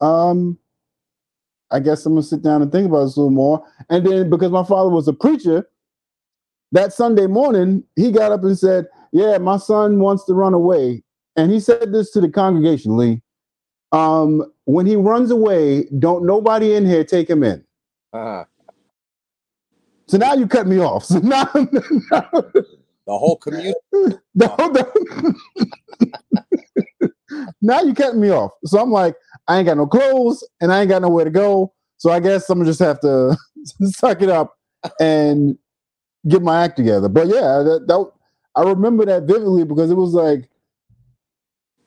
[0.00, 0.58] Um,
[1.70, 3.64] I guess I'm gonna sit down and think about this a little more.
[3.90, 5.68] And then because my father was a preacher,
[6.72, 11.02] that Sunday morning he got up and said, "Yeah, my son wants to run away."
[11.36, 13.22] And he said this to the congregation, Lee.
[13.92, 17.64] Um, when he runs away, don't nobody in here take him in.
[18.12, 18.44] Uh-huh.
[20.08, 21.04] So now you cut me off.
[21.04, 21.48] So now,
[22.10, 22.30] now,
[23.06, 23.78] The whole community.
[24.34, 24.92] no, no.
[27.62, 28.50] now you cutting me off.
[28.64, 29.14] So I'm like,
[29.48, 31.72] I ain't got no clothes and I ain't got nowhere to go.
[31.98, 33.36] So I guess I'm gonna just have to
[33.82, 34.56] suck it up
[35.00, 35.56] and
[36.28, 37.08] get my act together.
[37.08, 38.10] But yeah, that, that
[38.54, 40.48] I remember that vividly because it was like,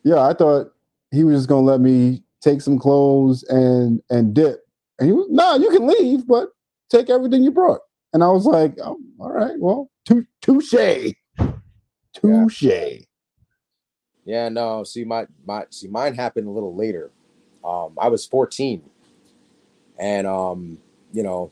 [0.04, 0.74] yeah, I thought
[1.12, 4.66] he was just gonna let me take some clothes and and dip.
[5.00, 6.50] And he was, no, you can leave, but
[6.90, 7.82] take everything you brought.
[8.14, 11.14] And I was like, oh, all right, well, tou- touche,
[12.14, 13.06] touche.
[14.26, 14.84] Yeah, no.
[14.84, 17.12] See, my my see, mine happened a little later.
[17.64, 18.82] Um, I was 14,
[20.00, 20.80] and um,
[21.14, 21.52] you know,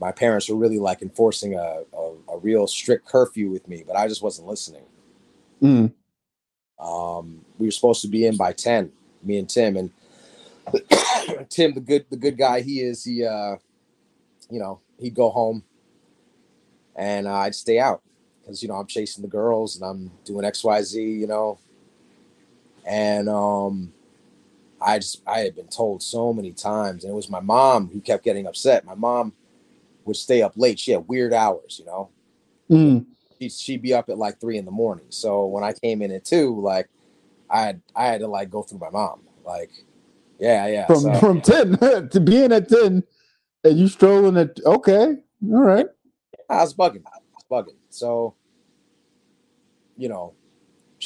[0.00, 3.96] my parents were really like enforcing a, a a real strict curfew with me, but
[3.96, 4.84] I just wasn't listening.
[5.62, 5.92] Mm.
[6.78, 9.90] Um, we were supposed to be in by 10, me and Tim, and
[11.48, 13.56] Tim, the good the good guy he is, he uh,
[14.50, 15.62] you know, he'd go home,
[16.96, 18.02] and uh, I'd stay out
[18.42, 21.58] because you know I'm chasing the girls and I'm doing X Y Z, you know,
[22.86, 23.92] and um,
[24.80, 28.00] I just I had been told so many times, and it was my mom who
[28.00, 28.84] kept getting upset.
[28.84, 29.32] My mom
[30.04, 30.78] would stay up late.
[30.78, 32.10] She had weird hours, you know.
[32.70, 33.06] Mm.
[33.38, 35.06] She'd, she'd be up at like three in the morning.
[35.10, 36.88] So when I came in at two, like
[37.50, 39.22] I had I had to like go through my mom.
[39.44, 39.70] Like,
[40.38, 40.86] yeah, yeah.
[40.86, 41.78] From so- from ten
[42.10, 43.04] to being at ten,
[43.64, 45.16] and you strolling at okay,
[45.50, 45.86] all right.
[46.50, 47.02] I was bugging.
[47.06, 47.76] I was bugging.
[47.90, 48.34] So,
[49.96, 50.34] you know,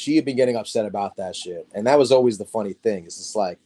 [0.03, 1.65] she had been getting upset about that shit.
[1.73, 3.05] And that was always the funny thing.
[3.05, 3.57] It's just like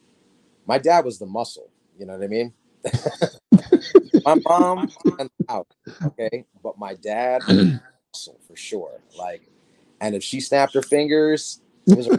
[0.68, 2.54] my dad was the muscle, you know what I mean?
[4.26, 5.68] my mom and out,
[6.04, 9.02] okay, but my dad muscle for sure.
[9.18, 9.50] Like,
[10.00, 12.16] and if she snapped her fingers, it was a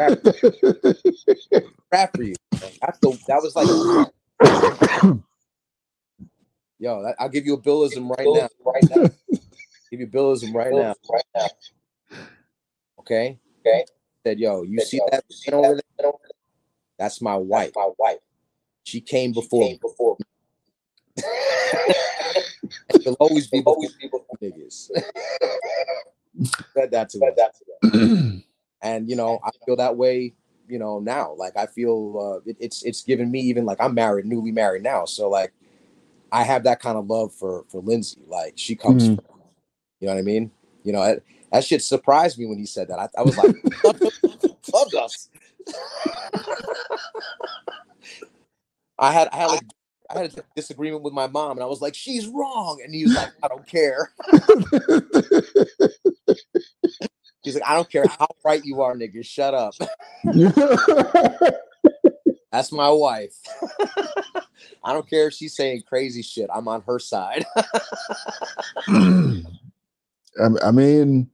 [1.92, 2.35] wrap for you.
[2.81, 3.68] That's the, that was like
[6.81, 8.48] Yo, that, I'll give you a billism right now.
[8.64, 9.11] Right now.
[9.90, 10.94] give you billism right now.
[11.11, 11.46] Right now.
[13.00, 13.38] Okay.
[13.61, 13.85] Okay.
[14.28, 16.12] Said, yo, you see that man over there?
[16.98, 17.72] That's my wife.
[17.74, 18.18] My wife.
[18.84, 19.70] She came before.
[19.80, 20.18] before.
[23.00, 24.90] She'll always be always be before niggas.
[26.74, 27.20] Said that to
[27.82, 28.42] her.
[28.82, 30.34] and you know, I feel that way.
[30.68, 33.94] You know, now like I feel uh, it, it's it's given me even like I'm
[33.94, 35.06] married, newly married now.
[35.06, 35.54] So like,
[36.32, 38.20] I have that kind of love for for Lindsay.
[38.26, 39.16] Like she comes, Mhm.
[39.16, 39.40] from,
[40.00, 40.50] you know what I mean?
[40.84, 41.18] You know,
[41.52, 42.98] that, shit surprised me when he said that.
[42.98, 43.54] I, I was like,
[44.62, 45.28] fuck us.
[48.98, 49.62] I had I had like
[50.11, 53.04] I had a disagreement with my mom, and I was like, "She's wrong," and he
[53.04, 54.12] was like, "I don't care."
[57.42, 59.24] He's like, "I don't care how right you are, nigga.
[59.24, 59.74] Shut up."
[62.50, 63.37] That's my wife.
[64.82, 66.48] I don't care if she's saying crazy shit.
[66.52, 67.44] I'm on her side.
[68.88, 69.42] I,
[70.62, 71.30] I mean,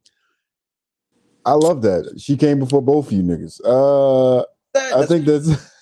[1.47, 2.15] I love that.
[2.19, 3.61] She came before both of you niggas.
[3.65, 4.45] Uh,
[4.77, 5.49] I think that's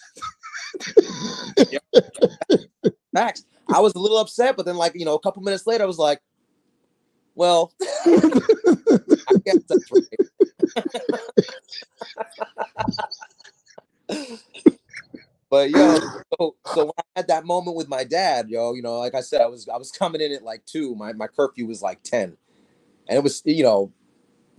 [3.14, 3.44] facts.
[3.68, 5.86] I was a little upset, but then, like you know, a couple minutes later, I
[5.86, 6.20] was like,
[7.34, 10.04] "Well, I guess that's right."
[15.50, 15.98] but yo,
[16.38, 19.20] so so when I had that moment with my dad, yo, you know, like I
[19.20, 20.94] said, I was I was coming in at like two.
[20.96, 22.36] My my curfew was like ten,
[23.08, 23.92] and it was you know,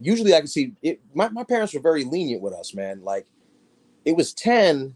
[0.06, 1.02] usually I could see it.
[1.14, 3.04] My my parents were very lenient with us, man.
[3.04, 3.28] Like
[4.06, 4.96] it was ten,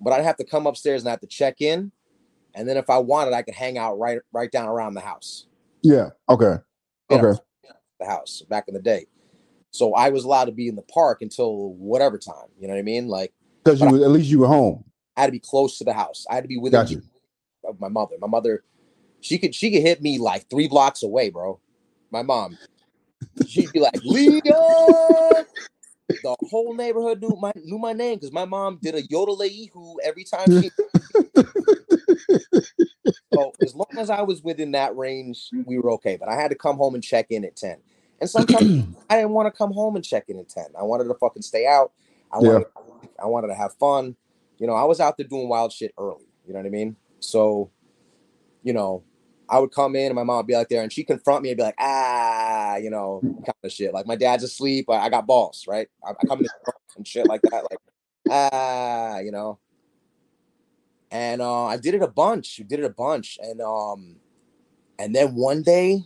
[0.00, 1.92] but I'd have to come upstairs and I have to check in,
[2.54, 5.46] and then if I wanted, I could hang out right right down around the house.
[5.82, 6.10] yeah.
[6.28, 6.56] Okay.
[7.10, 7.38] Okay.
[7.98, 9.06] the house back in the day.
[9.72, 12.48] So I was allowed to be in the park until whatever time.
[12.58, 13.08] You know what I mean?
[13.08, 13.32] Like
[13.64, 14.84] Because you were, at least you were home.
[15.16, 16.26] I had to be close to the house.
[16.30, 17.02] I had to be within Got you.
[17.64, 18.16] of my mother.
[18.20, 18.64] My mother,
[19.20, 21.60] she could she could hit me like three blocks away, bro.
[22.10, 22.58] My mom,
[23.46, 25.46] she'd be like, Leah.
[26.22, 29.40] The whole neighborhood knew my knew my name because my mom did a yodel
[30.04, 30.70] every time she.
[33.32, 36.16] so as long as I was within that range, we were okay.
[36.18, 37.78] But I had to come home and check in at ten.
[38.20, 40.66] And sometimes I didn't want to come home and check in at ten.
[40.78, 41.92] I wanted to fucking stay out.
[42.30, 42.48] I Yeah.
[42.50, 42.66] wanted,
[43.22, 44.16] I wanted to have fun.
[44.58, 46.26] You know, I was out there doing wild shit early.
[46.46, 46.96] You know what I mean?
[47.20, 47.70] So,
[48.62, 49.02] you know,
[49.50, 51.50] I would come in and my mom would be out there and she'd confront me
[51.50, 53.92] and be like, ah, you know, kind of shit.
[53.92, 54.88] Like my dad's asleep.
[54.88, 55.88] I, I got balls, right?
[56.06, 56.46] I, I come in
[56.96, 57.64] and shit like that.
[57.68, 57.80] Like,
[58.30, 59.58] ah, you know.
[61.10, 62.58] And uh, I did it a bunch.
[62.58, 63.38] You did it a bunch.
[63.42, 64.16] And um,
[65.00, 66.04] and then one day,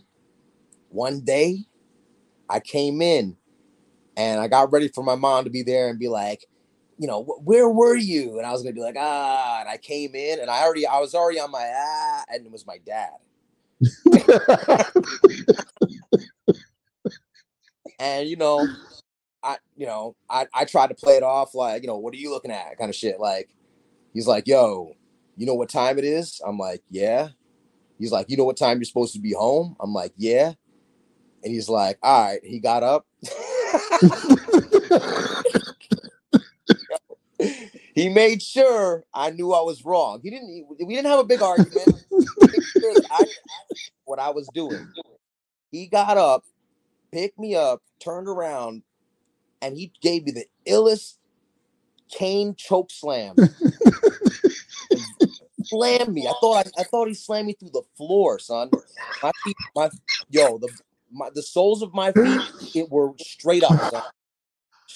[0.89, 1.59] one day,
[2.49, 3.37] I came in
[4.17, 6.45] and I got ready for my mom to be there and be like,
[6.97, 8.37] you know, where were you?
[8.37, 10.99] And I was gonna be like, ah, and I came in and I already, I
[10.99, 13.11] was already on my ah, and it was my dad.
[17.99, 18.67] And you know,
[19.43, 22.17] I, you know, I, I tried to play it off like, you know, what are
[22.17, 22.77] you looking at?
[22.77, 23.19] Kind of shit.
[23.19, 23.49] Like,
[24.13, 24.95] he's like, yo,
[25.37, 26.41] you know what time it is?
[26.45, 27.29] I'm like, yeah.
[27.99, 29.75] He's like, you know what time you're supposed to be home?
[29.79, 30.53] I'm like, yeah.
[31.43, 32.39] And he's like, all right.
[32.43, 33.05] He got up.
[37.95, 40.19] he made sure I knew I was wrong.
[40.21, 40.67] He didn't.
[40.79, 41.89] We didn't have a big argument.
[42.51, 43.25] He sure that I
[44.05, 44.93] what I was doing.
[45.71, 46.43] He got up,
[47.11, 48.83] picked me up, turned around,
[49.61, 51.15] and he gave me the illest
[52.09, 53.35] cane choke slam.
[55.63, 56.27] slammed me.
[56.27, 58.71] I thought I, I thought he slammed me through the floor, son.
[59.21, 59.89] My feet, my
[60.29, 60.69] yo, the
[61.11, 64.03] my the soles of my feet, it were straight up, son.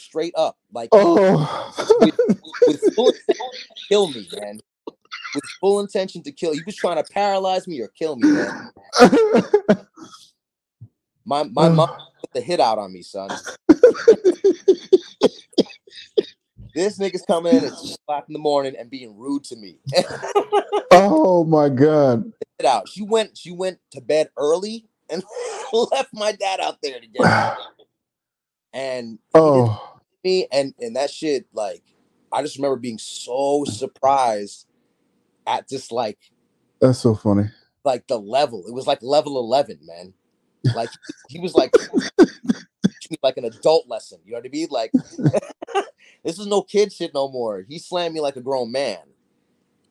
[0.10, 1.74] Straight up, like oh.
[2.68, 3.46] with full intention
[3.76, 4.60] to kill me, man.
[5.36, 6.54] With full intention to kill.
[6.54, 8.72] He was trying to paralyze me or kill me, man.
[11.26, 13.30] My my mom put the hit out on me, son.
[16.74, 19.78] This nigga's coming in at two o'clock in the morning and being rude to me.
[20.92, 22.32] oh my god.
[22.58, 22.88] it out.
[22.88, 25.24] She went she went to bed early and
[25.74, 27.58] left my dad out there to get.
[28.72, 29.89] And Oh.
[30.24, 31.84] Me and and that shit like
[32.32, 34.68] I just remember being so surprised
[35.48, 36.20] at just like
[36.80, 37.46] That's so funny.
[37.84, 38.64] like the level.
[38.68, 40.14] It was like level 11, man.
[40.76, 40.90] Like
[41.30, 41.74] he was like
[43.24, 44.20] like an adult lesson.
[44.26, 44.68] You know what I mean?
[44.70, 44.92] Like
[46.24, 47.66] this is no kid shit no more.
[47.68, 49.00] He slammed me like a grown man.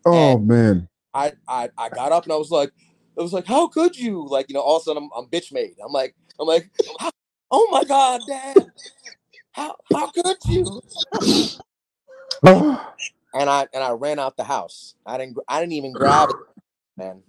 [0.05, 0.89] Oh man.
[1.15, 2.71] I I I got up and I was like,
[3.17, 4.25] it was like, how could you?
[4.29, 5.75] Like, you know, all of a sudden I'm, I'm bitch made.
[5.85, 6.71] I'm like, I'm like,
[7.51, 8.57] oh my god, dad,
[9.53, 10.83] how how could you?
[12.45, 12.85] Oh,
[13.35, 14.95] And I and I ran out the house.
[15.05, 16.37] I didn't I didn't even grab it,
[16.97, 17.23] man.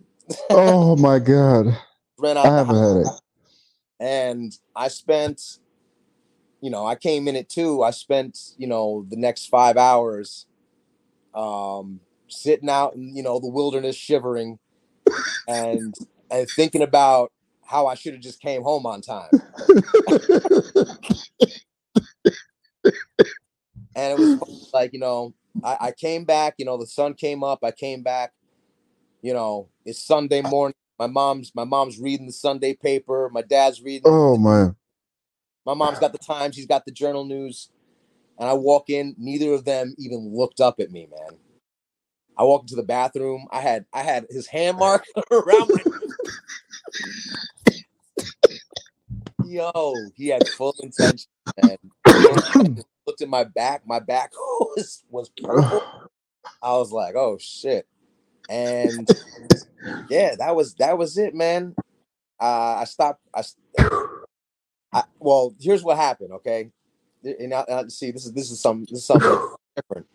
[0.49, 1.77] oh my god.
[2.17, 3.13] ran out I have a headache.
[3.99, 5.59] and I spent,
[6.61, 7.83] you know, I came in at two.
[7.83, 10.45] I spent, you know, the next five hours,
[11.35, 11.99] um,
[12.29, 14.57] sitting out in you know the wilderness, shivering,
[15.49, 15.93] and
[16.31, 17.33] and thinking about
[17.65, 19.29] how I should have just came home on time.
[23.95, 27.43] and it was like you know I, I came back you know the sun came
[27.43, 28.33] up i came back
[29.21, 33.81] you know it's sunday morning my mom's my mom's reading the sunday paper my dad's
[33.81, 34.75] reading oh man
[35.65, 37.69] my mom's got the times she's got the journal news
[38.37, 41.37] and i walk in neither of them even looked up at me man.
[42.37, 45.83] I walk into the bathroom i had i had his hand mark around my
[49.45, 51.77] yo he had full intention and
[53.07, 53.85] looked at my back.
[53.85, 55.83] My back was was purple.
[56.61, 57.87] I was like, oh shit.
[58.49, 59.07] And
[60.09, 61.75] yeah, that was that was it, man.
[62.39, 63.21] Uh, I stopped.
[63.33, 63.43] I,
[64.93, 66.33] I well, here's what happened.
[66.33, 66.71] Okay,
[67.23, 70.07] and I, I, see this is this is some this is something different.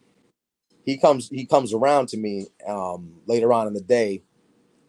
[0.85, 4.23] He comes he comes around to me um, later on in the day,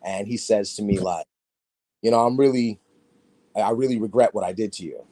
[0.03, 1.25] and he says to me like,
[2.01, 2.79] you know, I'm really,
[3.55, 5.05] I really regret what I did to you.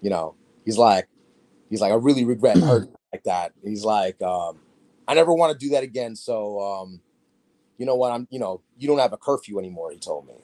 [0.00, 0.34] You know,
[0.64, 1.08] he's like,
[1.74, 3.52] He's like, I really regret hurting like that.
[3.64, 4.60] He's like, um,
[5.08, 6.14] I never want to do that again.
[6.14, 7.00] So, um,
[7.78, 8.12] you know what?
[8.12, 9.90] I'm, you know, you don't have a curfew anymore.
[9.90, 10.34] He told me.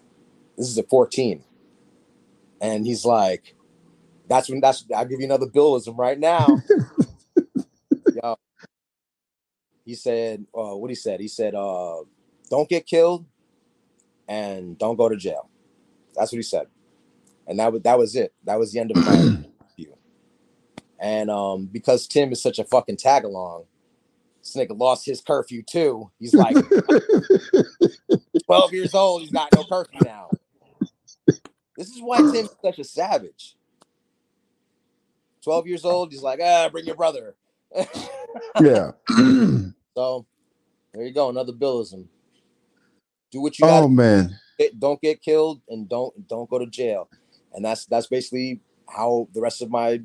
[0.57, 1.45] This is at 14,
[2.61, 3.55] and he's like,
[4.29, 4.85] that's when that's.
[4.95, 6.59] I'll give you another billism right now.
[8.23, 8.37] Yo,
[9.85, 11.21] he said, uh, what he said?
[11.21, 11.99] He said, uh,
[12.51, 13.25] don't get killed,
[14.29, 15.49] and don't go to jail.
[16.17, 16.67] That's what he said,
[17.51, 18.33] and that was that was it.
[18.45, 19.45] That was the end of my
[21.01, 23.65] and um, because Tim is such a fucking tag along,
[24.39, 26.11] this nigga lost his curfew too.
[26.19, 26.57] He's like
[28.47, 30.31] 12 years old, he's got no curfew now.
[31.77, 33.57] This is why Tim's such a savage.
[35.43, 37.35] 12 years old, he's like, ah, bring your brother.
[38.61, 38.93] yeah.
[39.97, 40.27] so
[40.93, 42.07] there you go, another billism.
[43.33, 43.83] Do what you got.
[43.83, 44.39] Oh man.
[44.79, 47.09] Don't get killed and don't don't go to jail.
[47.53, 50.03] And that's that's basically how the rest of my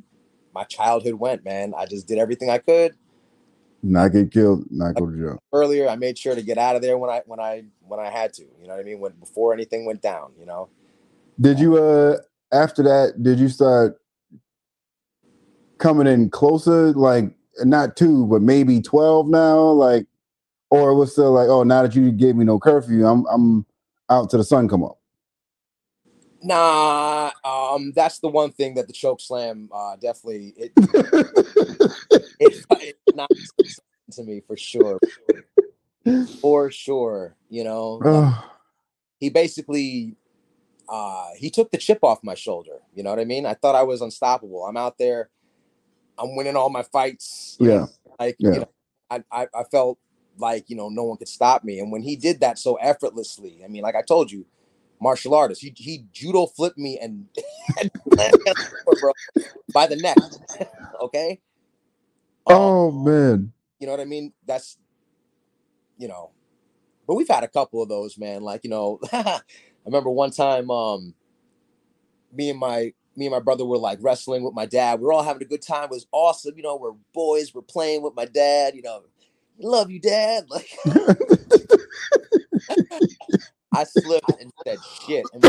[0.53, 1.73] my childhood went, man.
[1.77, 2.95] I just did everything I could.
[3.83, 5.39] Not get killed, not go to jail.
[5.53, 8.09] Earlier, I made sure to get out of there when I when I when I
[8.09, 8.43] had to.
[8.43, 8.99] You know what I mean?
[8.99, 10.69] When before anything went down, you know.
[11.39, 12.17] Did you uh
[12.51, 13.99] after that, did you start
[15.77, 17.25] coming in closer, like
[17.59, 19.59] not two, but maybe 12 now?
[19.59, 20.07] Like,
[20.69, 23.65] or it was still like, oh, now that you gave me no curfew, I'm I'm
[24.09, 24.99] out to the sun come up.
[26.45, 30.71] Nah, um, that's the one thing that the choke slam uh, definitely it,
[32.39, 33.31] it, it not
[34.11, 34.99] to me for sure,
[36.39, 37.35] for sure.
[37.49, 38.31] You know,
[39.19, 40.17] he basically
[40.87, 42.77] uh, he took the chip off my shoulder.
[42.93, 43.47] You know what I mean?
[43.47, 44.65] I thought I was unstoppable.
[44.65, 45.31] I'm out there,
[46.19, 47.57] I'm winning all my fights.
[47.59, 47.89] Yeah, know,
[48.19, 48.53] like yeah.
[48.53, 48.69] you know,
[49.09, 49.97] I, I I felt
[50.37, 53.61] like you know no one could stop me, and when he did that so effortlessly,
[53.65, 54.45] I mean, like I told you
[55.01, 55.61] martial artist.
[55.61, 57.25] He he judo flipped me and,
[57.79, 57.91] and
[58.99, 59.11] bro,
[59.73, 60.17] by the neck.
[61.01, 61.39] okay.
[62.47, 63.53] Oh um, man.
[63.79, 64.33] You know what I mean?
[64.45, 64.77] That's
[65.97, 66.31] you know,
[67.07, 68.41] but we've had a couple of those, man.
[68.41, 69.41] Like you know, I
[69.85, 71.13] remember one time, um,
[72.33, 74.99] me and my me and my brother were like wrestling with my dad.
[74.99, 75.85] We were all having a good time.
[75.85, 76.55] It was awesome.
[76.57, 77.53] You know, we're boys.
[77.53, 78.75] We're playing with my dad.
[78.75, 79.03] You know,
[79.59, 80.45] love you, dad.
[80.49, 80.69] Like.
[83.75, 85.25] I slipped and said shit.
[85.33, 85.45] And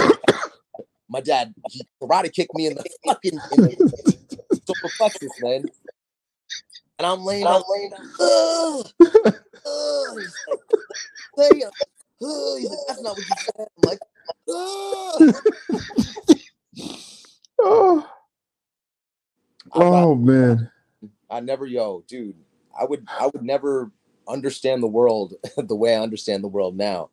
[1.08, 4.18] my dad, he karate kicked me in the fucking in the
[4.66, 5.64] solar plexus, man.
[6.98, 8.10] And I'm laying I'm laying down.
[8.18, 8.82] Uh,
[9.66, 10.58] uh, he's like,
[11.36, 11.70] hey, uh,
[12.18, 13.24] he's like, that's not what you
[13.56, 13.68] said.
[13.76, 14.00] I'm like,
[17.60, 18.10] oh,
[19.72, 20.70] oh man.
[21.30, 22.36] I never, yo, dude.
[22.78, 23.90] I would, I would never
[24.28, 27.10] understand the world the way I understand the world now.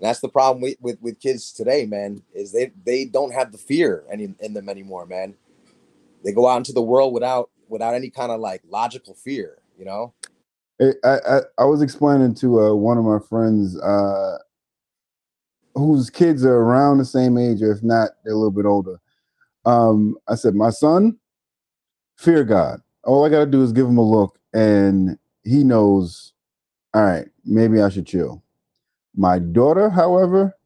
[0.00, 3.58] That's the problem with, with, with kids today, man, is they, they don't have the
[3.58, 5.34] fear any in them anymore, man.
[6.24, 9.84] They go out into the world without without any kind of like logical fear, you
[9.84, 10.12] know?
[10.80, 14.36] I, I, I was explaining to uh, one of my friends uh,
[15.74, 19.00] whose kids are around the same age, or if not, they're a little bit older.
[19.64, 21.18] Um, I said, My son,
[22.16, 22.80] fear God.
[23.04, 26.32] All I got to do is give him a look, and he knows,
[26.92, 28.42] all right, maybe I should chill.
[29.16, 30.56] My daughter, however,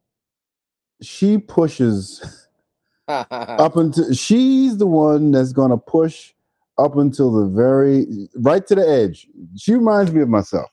[1.03, 2.47] she pushes
[3.09, 6.33] up until she's the one that's going to push
[6.79, 9.27] up until the very right to the edge.
[9.57, 10.71] She reminds me of myself.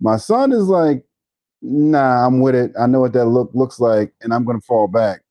[0.00, 1.04] My son is like,
[1.62, 2.72] nah, I'm with it.
[2.78, 5.22] I know what that look looks like, and I'm gonna fall back.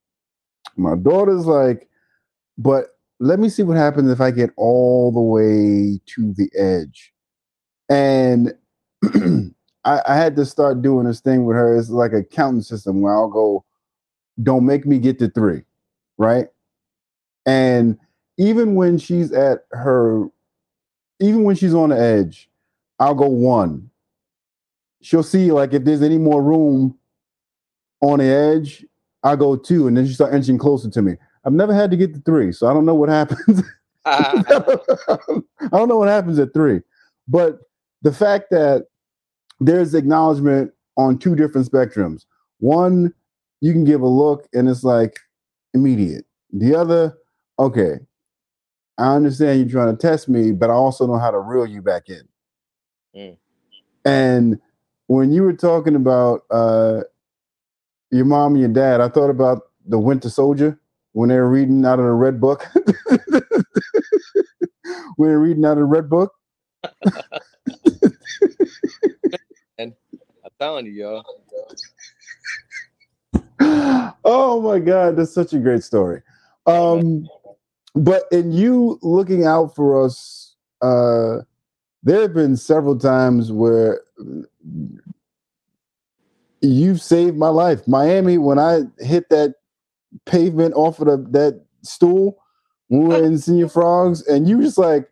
[0.77, 1.87] My daughter's like,
[2.57, 2.87] but
[3.19, 7.13] let me see what happens if I get all the way to the edge.
[7.89, 8.53] And
[9.85, 11.77] I, I had to start doing this thing with her.
[11.77, 13.65] It's like a counting system where I'll go,
[14.41, 15.63] don't make me get to three,
[16.17, 16.47] right?
[17.45, 17.97] And
[18.37, 20.27] even when she's at her,
[21.19, 22.49] even when she's on the edge,
[22.99, 23.89] I'll go one.
[25.01, 26.97] She'll see like if there's any more room
[28.01, 28.85] on the edge,
[29.23, 31.13] I go two, and then she start inching closer to me.
[31.45, 33.63] I've never had to get to three, so I don't know what happens.
[34.05, 34.33] Ah.
[34.47, 36.81] I don't know what happens at three,
[37.27, 37.59] but
[38.01, 38.87] the fact that
[39.65, 42.25] there's acknowledgement on two different spectrums.
[42.59, 43.13] One,
[43.61, 45.19] you can give a look and it's like
[45.73, 46.25] immediate.
[46.51, 47.17] The other,
[47.57, 47.99] okay,
[48.97, 51.81] I understand you're trying to test me, but I also know how to reel you
[51.81, 52.27] back in.
[53.15, 53.37] Mm.
[54.05, 54.59] And
[55.07, 57.01] when you were talking about uh,
[58.11, 60.79] your mom and your dad, I thought about the Winter Soldier
[61.13, 62.67] when they were reading out of the Red Book.
[65.15, 66.33] when they're reading out of the Red Book.
[70.63, 71.21] telling you, yo.
[74.23, 76.21] oh my god, that's such a great story.
[76.65, 77.27] Um,
[77.95, 81.39] but in you looking out for us, uh,
[82.01, 84.01] there have been several times where
[86.61, 87.85] you've saved my life.
[87.85, 89.55] Miami, when I hit that
[90.25, 92.37] pavement off of the, that stool
[92.89, 95.09] we were in Señor Frogs, and you just like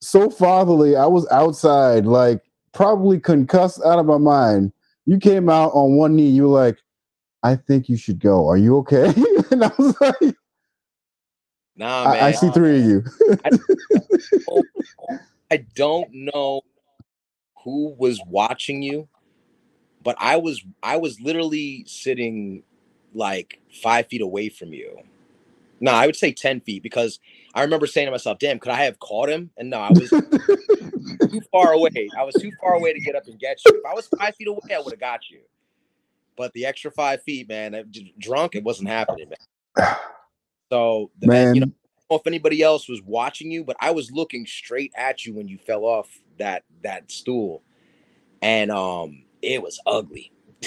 [0.00, 0.96] so fatherly.
[0.96, 2.42] I was outside, like
[2.76, 4.70] probably concussed out of my mind.
[5.06, 6.28] You came out on one knee.
[6.28, 6.78] You were like,
[7.42, 8.46] "I think you should go.
[8.48, 9.06] Are you okay?"
[9.50, 10.36] and I was like,
[11.76, 12.22] Nah, man.
[12.22, 13.04] I, I see three of you.
[15.50, 16.62] I don't know
[17.62, 19.08] who was watching you,
[20.02, 22.62] but I was I was literally sitting
[23.14, 24.98] like five feet away from you.
[25.80, 27.20] No, I would say ten feet because
[27.56, 30.10] I remember saying to myself, "Damn, could I have caught him?" And no, I was
[31.30, 32.10] too far away.
[32.16, 33.78] I was too far away to get up and get you.
[33.78, 35.40] If I was five feet away, I would have got you.
[36.36, 37.84] But the extra five feet, man, I-
[38.18, 39.96] drunk, it wasn't happening, man.
[40.68, 43.76] So, the, Man, you know, I don't know if anybody else was watching you, but
[43.78, 47.62] I was looking straight at you when you fell off that that stool,
[48.42, 50.32] and um, it was ugly.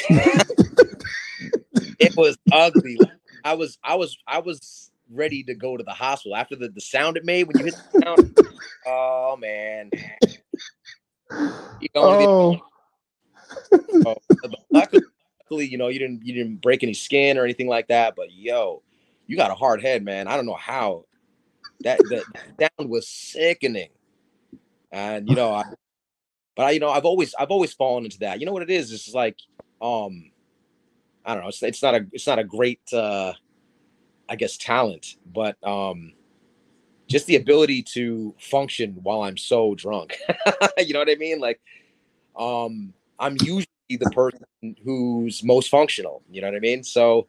[2.00, 2.96] it was ugly.
[2.98, 3.12] Like,
[3.44, 6.82] I was, I was, I was ready to go to the hospital after the, the
[6.82, 8.38] sound it made when you hit the sound.
[8.88, 9.90] oh man!
[11.82, 12.60] You know, oh,
[14.06, 14.16] oh,
[14.72, 15.04] luckily,
[15.42, 18.16] luckily, you know, you didn't you didn't break any skin or anything like that.
[18.16, 18.84] But yo,
[19.28, 20.28] you got a hard head, man.
[20.28, 21.06] I don't know how
[21.82, 23.90] that that sound was sickening.
[24.92, 25.64] And you know, I,
[26.56, 28.40] but I, you know, I've always I've always fallen into that.
[28.40, 28.92] You know what it is?
[28.92, 29.38] It's like,
[29.82, 30.32] um,
[31.26, 31.50] I don't know.
[31.50, 33.34] It's it's not a it's not a great, uh,
[34.30, 36.14] I guess, talent, but um,
[37.08, 40.18] just the ability to function while I'm so drunk.
[40.78, 41.40] you know what I mean?
[41.40, 41.60] Like,
[42.38, 44.46] um, I'm usually the person
[44.84, 46.22] who's most functional.
[46.30, 46.84] You know what I mean?
[46.84, 47.28] So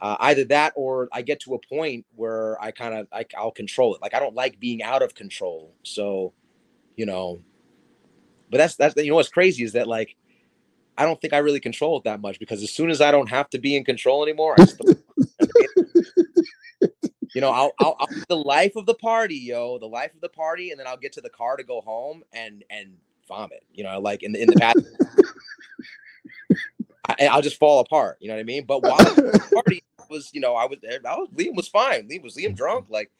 [0.00, 3.50] uh, either that or I get to a point where I kind of like I'll
[3.50, 4.02] control it.
[4.02, 5.72] Like I don't like being out of control.
[5.82, 6.34] So,
[6.96, 7.40] you know,
[8.50, 10.16] but that's that's you know what's crazy is that like
[10.98, 13.30] I don't think I really control it that much because as soon as I don't
[13.30, 14.66] have to be in control anymore, I
[17.34, 20.28] you know, I'll, I'll, I'll the life of the party, yo, the life of the
[20.28, 22.96] party, and then I'll get to the car to go home and and
[23.28, 23.64] vomit.
[23.72, 24.78] You know, like in the in the past.
[27.08, 28.18] I, I'll just fall apart.
[28.20, 28.64] You know what I mean?
[28.64, 32.08] But while the party was, you know, I was, I was Liam was fine.
[32.08, 32.86] Liam was Liam drunk.
[32.88, 33.10] Like,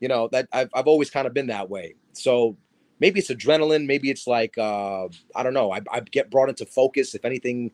[0.00, 1.94] you know, that I've I've always kind of been that way.
[2.12, 2.56] So
[3.00, 3.86] maybe it's adrenaline.
[3.86, 5.72] Maybe it's like uh, I don't know.
[5.72, 7.72] I, I get brought into focus if anything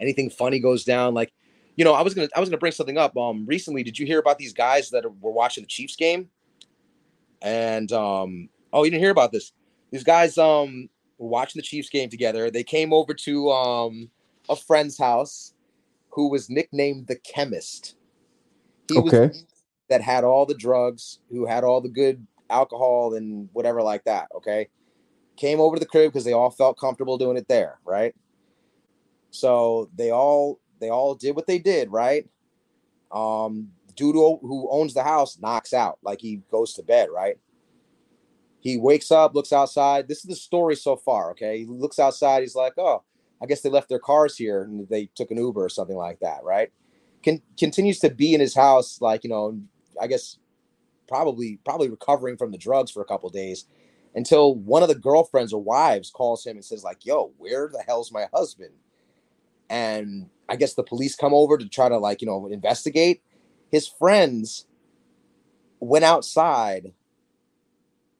[0.00, 1.14] anything funny goes down.
[1.14, 1.32] Like,
[1.76, 3.16] you know, I was gonna I was gonna bring something up.
[3.16, 6.28] Um, recently, did you hear about these guys that were watching the Chiefs game?
[7.40, 9.52] And um, oh, you didn't hear about this?
[9.90, 12.50] These guys um were watching the Chiefs game together.
[12.50, 14.10] They came over to um
[14.48, 15.54] a friend's house
[16.10, 17.96] who was nicknamed the chemist.
[18.88, 19.26] He Okay.
[19.26, 19.46] was
[19.88, 24.28] that had all the drugs, who had all the good alcohol and whatever like that.
[24.34, 24.68] Okay.
[25.36, 28.14] Came over to the crib because they all felt comfortable doing it there, right?
[29.30, 32.28] So they all they all did what they did, right?
[33.10, 37.36] Um, dude who, who owns the house knocks out, like he goes to bed, right?
[38.60, 40.08] He wakes up, looks outside.
[40.08, 41.32] This is the story so far.
[41.32, 42.42] Okay, he looks outside.
[42.42, 43.02] He's like, "Oh,
[43.42, 46.20] I guess they left their cars here and they took an Uber or something like
[46.20, 46.70] that, right?"
[47.24, 49.60] Con- continues to be in his house, like you know,
[50.00, 50.38] I guess
[51.08, 53.66] probably probably recovering from the drugs for a couple days
[54.14, 57.82] until one of the girlfriends or wives calls him and says like yo where the
[57.86, 58.72] hell's my husband
[59.72, 63.22] and i guess the police come over to try to like you know investigate
[63.72, 64.66] his friends
[65.80, 66.92] went outside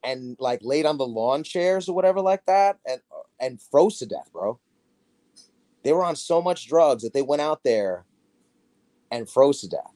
[0.03, 3.99] and like laid on the lawn chairs or whatever like that and uh, and froze
[3.99, 4.59] to death bro
[5.85, 8.07] They were on so much drugs that they went out there
[9.11, 9.93] and froze to death.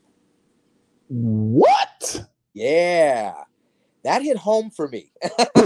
[1.09, 2.27] What?
[2.53, 3.35] Yeah.
[4.05, 5.11] That hit home for me.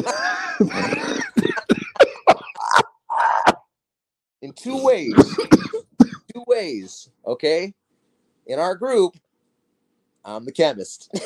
[4.43, 5.15] in two ways.
[6.33, 7.75] Two ways, okay?
[8.47, 9.17] In our group,
[10.25, 11.11] I'm the chemist.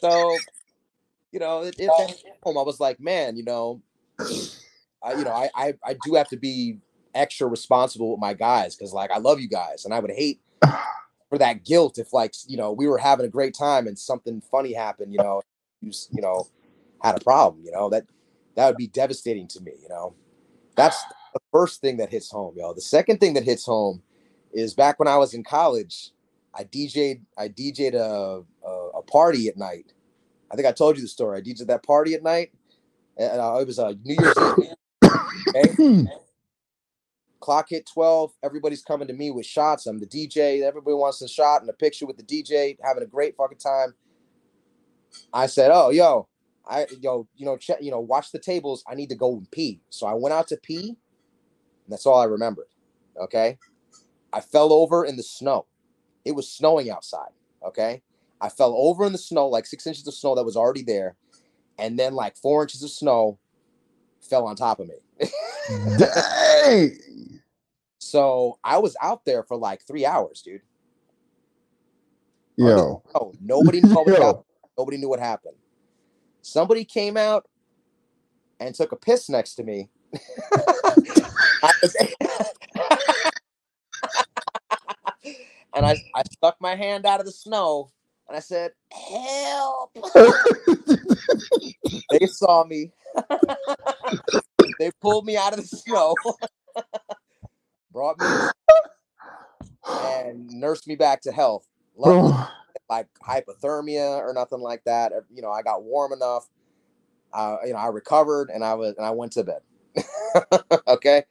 [0.00, 0.38] so,
[1.32, 2.58] you know, it, it, hit home.
[2.58, 3.82] I was like, man, you know,
[5.02, 6.78] I, you know, I, I, I do have to be
[7.14, 10.40] extra responsible with my guys because, like, I love you guys, and I would hate
[11.28, 14.40] for that guilt if, like, you know, we were having a great time and something
[14.40, 15.42] funny happened, you know,
[15.80, 16.48] you, you know,
[17.02, 18.06] had a problem, you know, that
[18.56, 20.14] that would be devastating to me, you know.
[20.76, 21.02] That's
[21.34, 22.74] the first thing that hits home, y'all.
[22.74, 24.02] The second thing that hits home
[24.52, 26.10] is back when I was in college,
[26.54, 29.92] I DJ'd I DJ'd a, a, a party at night.
[30.50, 31.38] I think I told you the story.
[31.38, 32.52] I DJ'd that party at night.
[33.16, 35.10] And uh, it was a New Year's Eve.
[35.54, 36.06] Okay.
[37.40, 38.32] Clock hit 12.
[38.42, 39.86] Everybody's coming to me with shots.
[39.86, 40.62] I'm the DJ.
[40.62, 43.94] Everybody wants a shot and a picture with the DJ, having a great fucking time.
[45.32, 46.26] I said, "Oh, yo,
[46.66, 48.82] I yo, you know, check, you know, watch the tables.
[48.88, 50.96] I need to go and pee." So I went out to pee,
[51.84, 52.66] and that's all I remembered.
[53.20, 53.58] Okay,
[54.32, 55.66] I fell over in the snow.
[56.24, 57.30] It was snowing outside.
[57.64, 58.02] Okay,
[58.40, 61.16] I fell over in the snow, like six inches of snow that was already there,
[61.78, 63.38] and then like four inches of snow
[64.20, 64.94] fell on top of me.
[65.98, 67.40] Dang.
[67.98, 70.60] So I was out there for like three hours, dude.
[72.56, 73.02] Yo.
[73.14, 74.44] Oh, nobody Yo.
[74.76, 75.56] Nobody knew what happened.
[76.42, 77.46] Somebody came out
[78.60, 79.88] and took a piss next to me.
[81.64, 81.96] I was-
[85.74, 87.90] and I, I stuck my hand out of the snow
[88.28, 89.96] and I said, Help.
[92.10, 92.92] They saw me.
[94.78, 96.14] they pulled me out of the snow,
[97.92, 98.40] brought me
[100.00, 101.66] and nursed me back to health.
[101.96, 102.50] Luckily, Oh,
[102.90, 105.12] like hypothermia or nothing like that.
[105.12, 106.48] Uh, You know, I got warm enough.
[107.32, 109.60] Uh, you know, I recovered and I was and I went to bed.
[110.88, 111.24] okay,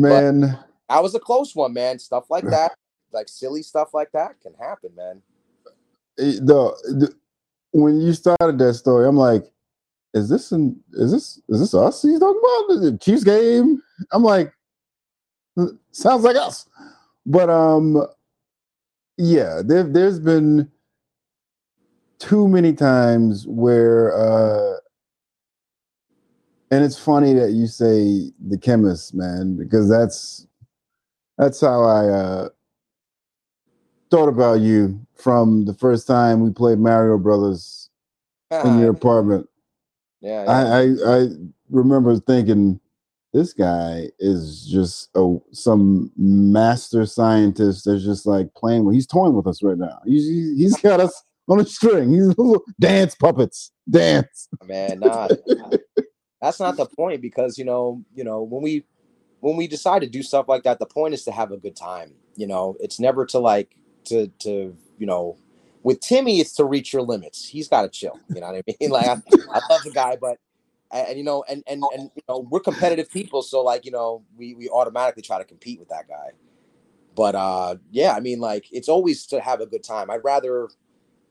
[0.00, 0.58] man.
[0.88, 1.98] I was a close one, man.
[1.98, 2.72] Stuff like that,
[3.12, 5.22] like silly stuff like that, can happen, man.
[6.18, 7.14] Eh, the, the
[7.72, 9.44] when you started that story, I'm like,
[10.14, 12.80] is this an is this is this us he's talking about?
[12.80, 13.82] the it Chiefs game?
[14.12, 14.52] I'm like,
[15.58, 16.66] "Uh, sounds like us.
[17.26, 18.06] But um
[19.18, 20.70] yeah, there there's been
[22.18, 24.75] too many times where uh
[26.70, 30.46] and it's funny that you say the chemist, man, because that's
[31.38, 32.48] that's how I uh
[34.10, 37.90] thought about you from the first time we played Mario Brothers
[38.64, 39.48] in your apartment.
[40.20, 40.50] yeah, yeah.
[40.50, 41.26] I, I I
[41.70, 42.80] remember thinking
[43.32, 49.34] this guy is just a some master scientist that's just like playing with he's toying
[49.34, 50.00] with us right now.
[50.06, 52.12] He's he's- he's got us on a string.
[52.12, 53.72] He's little dance puppets.
[53.90, 54.48] Dance.
[54.66, 55.28] man nah,
[56.40, 58.84] that's not the point because you know you know when we
[59.40, 61.76] when we decide to do stuff like that the point is to have a good
[61.76, 62.76] time you know?
[62.80, 65.36] It's never to like to to you know
[65.82, 67.48] with timmy it's to reach your limits.
[67.48, 68.90] He's got to chill you know what i mean?
[68.90, 69.12] Like I,
[69.52, 70.38] I love the guy but
[70.92, 73.90] and, and, you know and and and you know we're competitive people so like you
[73.90, 76.30] know we we automatically try to compete with that guy.
[77.16, 80.10] But uh yeah i mean like it's always to have a good time.
[80.10, 80.68] I'd rather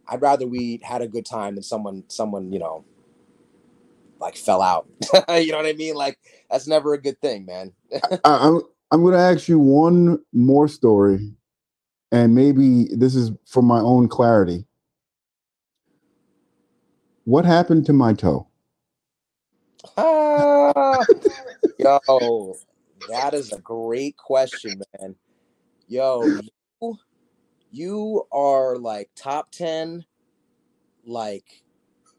[0.07, 2.85] i'd rather we had a good time than someone someone you know
[4.19, 4.87] like fell out.
[5.29, 5.95] you know what I mean?
[5.95, 7.73] Like that's never a good thing, man.
[8.23, 8.61] I, I'm
[8.91, 11.33] I'm gonna ask you one more story,
[12.11, 14.65] and maybe this is for my own clarity.
[17.25, 18.47] What happened to my toe?
[19.97, 21.05] Ah,
[21.79, 22.55] Yo,
[23.07, 25.15] that is a great question, man.
[25.87, 26.29] Yo,
[26.81, 26.97] you,
[27.71, 30.05] you are like top 10
[31.05, 31.63] like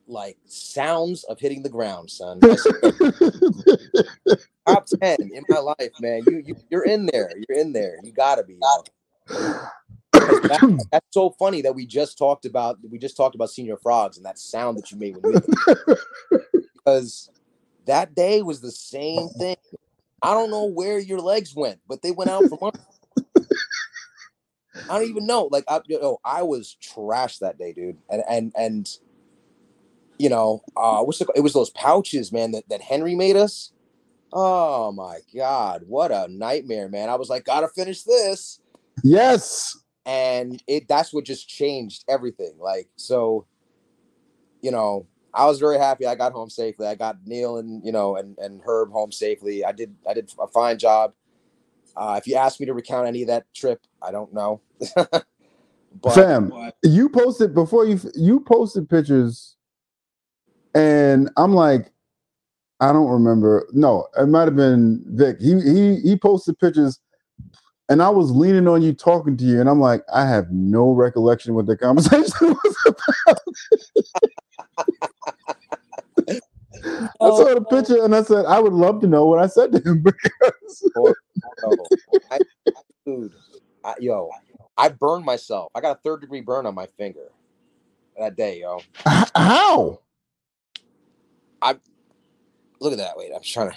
[0.07, 2.41] like sounds of hitting the ground, son.
[4.67, 6.25] Top 10 in my life, man.
[6.27, 7.31] You, you you're in there.
[7.49, 7.99] You're in there.
[8.03, 8.59] You gotta be.
[10.49, 14.17] That- that's so funny that we just talked about we just talked about Señor Frogs
[14.17, 15.41] and that sound that you made when you
[16.75, 17.31] because
[17.87, 19.57] that day was the same thing.
[20.23, 22.77] I don't know where your legs went, but they went out from under.
[24.89, 25.49] I don't even know.
[25.51, 27.99] Like I, you know, I was trashed that day, dude.
[28.09, 28.99] And and and
[30.19, 33.73] you know, uh, what's the, it was those pouches, man, that that Henry made us.
[34.33, 37.09] Oh my god, what a nightmare, man!
[37.09, 38.61] I was like, gotta finish this,
[39.03, 39.79] yes.
[40.05, 42.55] and it that's what just changed everything.
[42.59, 43.47] Like so,
[44.61, 45.07] you know,
[45.37, 46.87] I was very happy I got home safely.
[46.87, 49.65] I got Neil and you know and and Herb home safely.
[49.65, 51.13] I did I did a fine job.
[51.97, 54.61] Uh, if you ask me to recount any of that trip, I don't know.
[54.95, 59.56] but, Fam, but you posted before you you posted pictures,
[60.77, 61.91] and I'm like,
[62.81, 63.67] I don't remember.
[63.73, 65.41] No, it might have been Vic.
[65.41, 67.01] He he he posted pictures,
[67.89, 70.91] and I was leaning on you talking to you, and I'm like, I have no
[70.93, 73.39] recollection what the conversation was about.
[77.21, 79.47] I saw the oh, picture and I said, I would love to know what I
[79.47, 81.15] said to him because yo,
[82.31, 82.39] I,
[83.07, 83.33] dude,
[83.83, 84.31] I, yo,
[84.77, 85.73] I burned myself.
[85.75, 87.31] I got a third degree burn on my finger
[88.19, 88.81] that day, yo.
[89.09, 89.31] H-
[91.63, 91.77] how?
[92.81, 93.17] Look at that.
[93.17, 93.77] Wait, I'm trying to.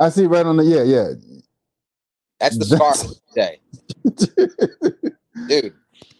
[0.00, 1.10] I see right on the yeah, yeah.
[2.40, 3.60] That's the scar of the day.
[5.48, 5.74] dude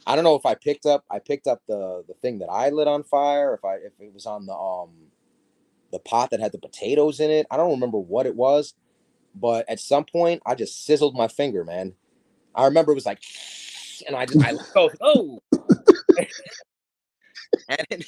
[0.07, 2.69] i don't know if i picked up i picked up the the thing that i
[2.71, 4.91] lit on fire if i if it was on the um
[5.93, 8.75] the pot that had the potatoes in it i don't remember what it was
[9.35, 11.95] but at some point i just sizzled my finger man
[12.55, 13.23] i remember it was like
[14.07, 15.41] and i just i go oh
[17.69, 18.05] and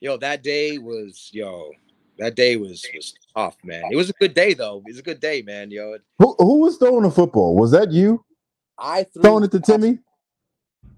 [0.00, 1.70] yo that day was yo
[2.18, 5.02] that day was was tough man it was a good day though it was a
[5.02, 7.56] good day man yo Who who was throwing the football?
[7.56, 8.24] Was that you
[8.78, 10.00] i threw throwing it to Timmy?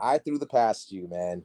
[0.01, 1.44] I threw the pass to you, man.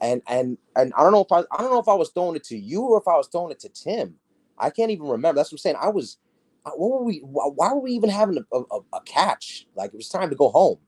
[0.00, 2.36] And and and I don't know if I I don't know if I was throwing
[2.36, 4.16] it to you or if I was throwing it to Tim.
[4.58, 5.36] I can't even remember.
[5.38, 5.76] That's what I'm saying.
[5.80, 6.18] I was
[6.64, 9.66] what were we why why were we even having a, a, a catch?
[9.74, 10.78] Like it was time to go home.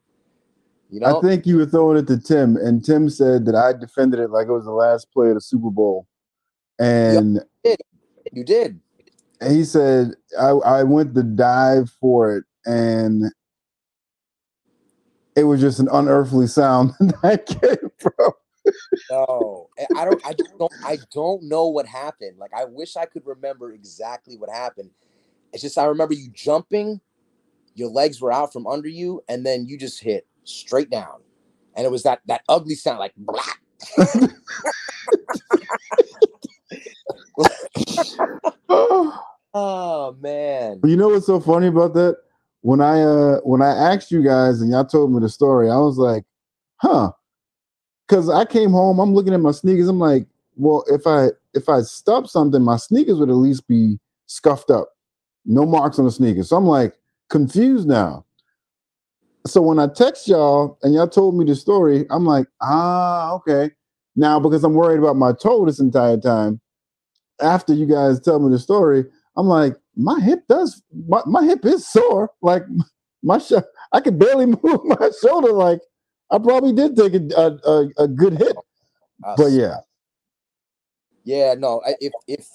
[0.93, 1.19] You know?
[1.19, 4.29] I think you were throwing it to Tim, and Tim said that I defended it
[4.29, 6.07] like it was the last play of the Super Bowl.
[6.79, 7.41] And
[8.31, 8.79] you did.
[9.49, 13.33] he said I, I went to dive for it, and
[15.35, 18.33] it was just an unearthly sound that came from.
[19.11, 19.71] No.
[19.79, 22.37] I- I don't I don't I don't know what happened.
[22.37, 24.91] Like I wish I could remember exactly what happened.
[25.55, 27.01] It's just I remember you jumping,
[27.75, 31.21] your legs were out from under you, and then you just hit straight down.
[31.75, 33.43] And it was that that ugly sound like blah.
[39.55, 40.81] Oh man.
[40.85, 42.17] You know what's so funny about that?
[42.63, 45.77] When I uh when I asked you guys and y'all told me the story, I
[45.77, 46.25] was like,
[46.77, 47.13] huh.
[48.09, 49.89] Cause I came home, I'm looking at my sneakers.
[49.89, 50.27] I'm like,
[50.57, 54.91] well, if I if I stub something, my sneakers would at least be scuffed up.
[55.45, 56.49] No marks on the sneakers.
[56.49, 56.95] So I'm like
[57.29, 58.25] confused now.
[59.47, 63.71] So when I text y'all and y'all told me the story, I'm like, ah, okay.
[64.15, 66.61] Now because I'm worried about my toe this entire time,
[67.41, 69.05] after you guys tell me the story,
[69.37, 72.31] I'm like, my hip does my, my hip is sore.
[72.43, 72.65] Like
[73.23, 73.53] my sh-
[73.93, 75.53] I could barely move my shoulder.
[75.53, 75.81] Like
[76.31, 78.57] I probably did take a a, a, good hit.
[79.25, 79.77] Uh, But yeah,
[81.25, 81.83] Yeah, no.
[81.87, 82.49] I- If if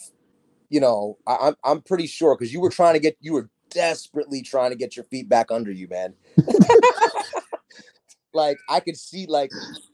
[0.69, 3.49] you know, I, I'm I'm pretty sure because you were trying to get you were
[3.77, 6.15] desperately trying to get your feet back under you, man.
[8.33, 9.51] like I could see like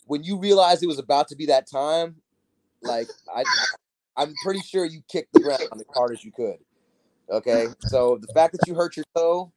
[0.07, 2.15] when you realized it was about to be that time,
[2.81, 3.43] like I
[4.15, 6.55] I'm pretty sure you kicked the ground as hard as you could.
[7.29, 9.51] Okay, so the fact that you hurt your toe,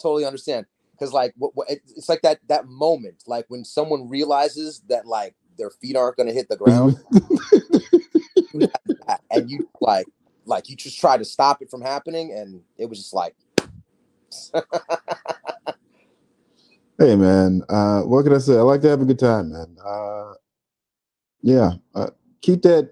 [0.00, 0.66] totally understand.
[0.92, 5.34] Because like what, what it's like that that moment, like when someone realizes that like
[5.58, 6.96] their feet aren't going to hit the ground,
[9.32, 10.06] and you like
[10.46, 13.34] like you just try to stop it from happening, and it was just like
[16.98, 18.56] hey man, uh, what can I say?
[18.56, 19.76] I like to have a good time, man.
[19.84, 20.34] Uh,
[21.42, 22.10] yeah, uh,
[22.40, 22.90] keep that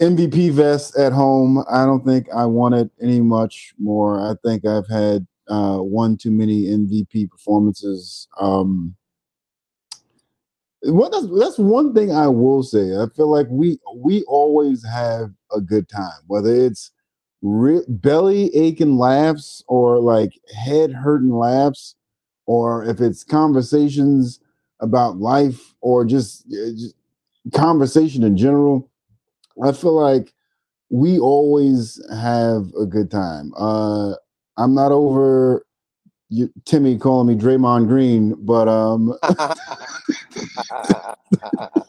[0.00, 1.64] MVP vest at home.
[1.70, 4.20] I don't think I want it any much more.
[4.20, 8.28] I think I've had uh, one too many MVP performances.
[8.40, 8.94] Um,
[10.82, 12.96] that's, that's one thing I will say.
[12.96, 16.90] I feel like we we always have a good time, whether it's
[17.44, 21.94] re- belly aching laughs or like head hurting laughs,
[22.46, 24.40] or if it's conversations
[24.80, 26.94] about life or just, uh, just
[27.54, 28.90] conversation in general.
[29.62, 30.32] I feel like
[30.90, 33.52] we always have a good time.
[33.56, 34.14] Uh,
[34.56, 35.66] I'm not over
[36.30, 39.14] you, Timmy calling me Draymond Green, but um,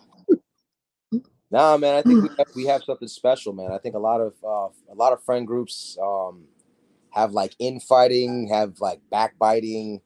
[1.56, 1.95] nah, man.
[1.95, 3.72] I think we have, we have something special, man.
[3.72, 6.43] I think a lot of uh, a lot of friend groups um,
[7.12, 10.01] have like infighting, have like backbiting.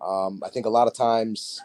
[0.00, 1.60] Um, I think a lot of times,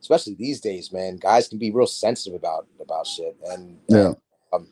[0.00, 4.12] especially these days, man, guys can be real sensitive about about shit, and yeah,
[4.52, 4.68] um,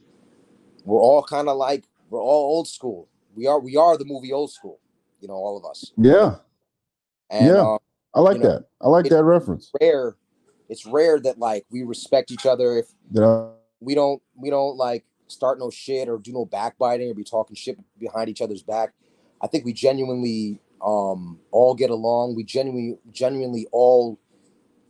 [0.84, 3.08] we're all kind of like we're all old school.
[3.34, 4.80] We are we are the movie old school,
[5.20, 5.92] you know, all of us.
[5.98, 6.36] yeah,
[7.30, 7.60] And Yeah.
[7.60, 7.78] um,
[8.14, 8.64] I like You know, that.
[8.80, 9.70] I like that reference.
[9.78, 10.16] rare,
[10.70, 15.04] it's rare that like we respect each other if I we don't we don't like
[15.28, 18.92] start no shit or do no backbiting or be talking shit behind each other's back.
[19.42, 22.36] I think we genuinely um all get along.
[22.36, 24.18] We genuinely genuinely all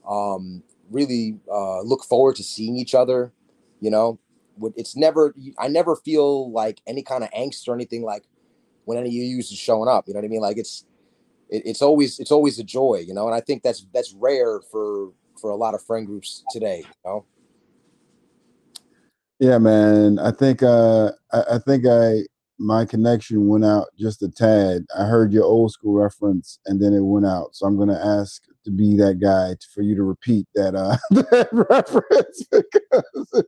[0.09, 3.33] um really uh look forward to seeing each other,
[3.81, 4.19] you know.
[4.75, 8.25] It's never I never feel like any kind of angst or anything like
[8.87, 10.07] when any of you is showing up.
[10.07, 10.41] You know what I mean?
[10.41, 10.87] Like it's
[11.51, 14.61] it, it's always it's always a joy, you know, and I think that's that's rare
[14.71, 17.25] for for a lot of friend groups today, you know.
[19.39, 20.19] Yeah, man.
[20.19, 22.21] I think uh I, I think I
[22.59, 24.87] my connection went out just a tad.
[24.99, 27.55] I heard your old school reference and then it went out.
[27.55, 30.97] So I'm gonna ask to be that guy to, for you to repeat that uh
[31.11, 33.43] that reference because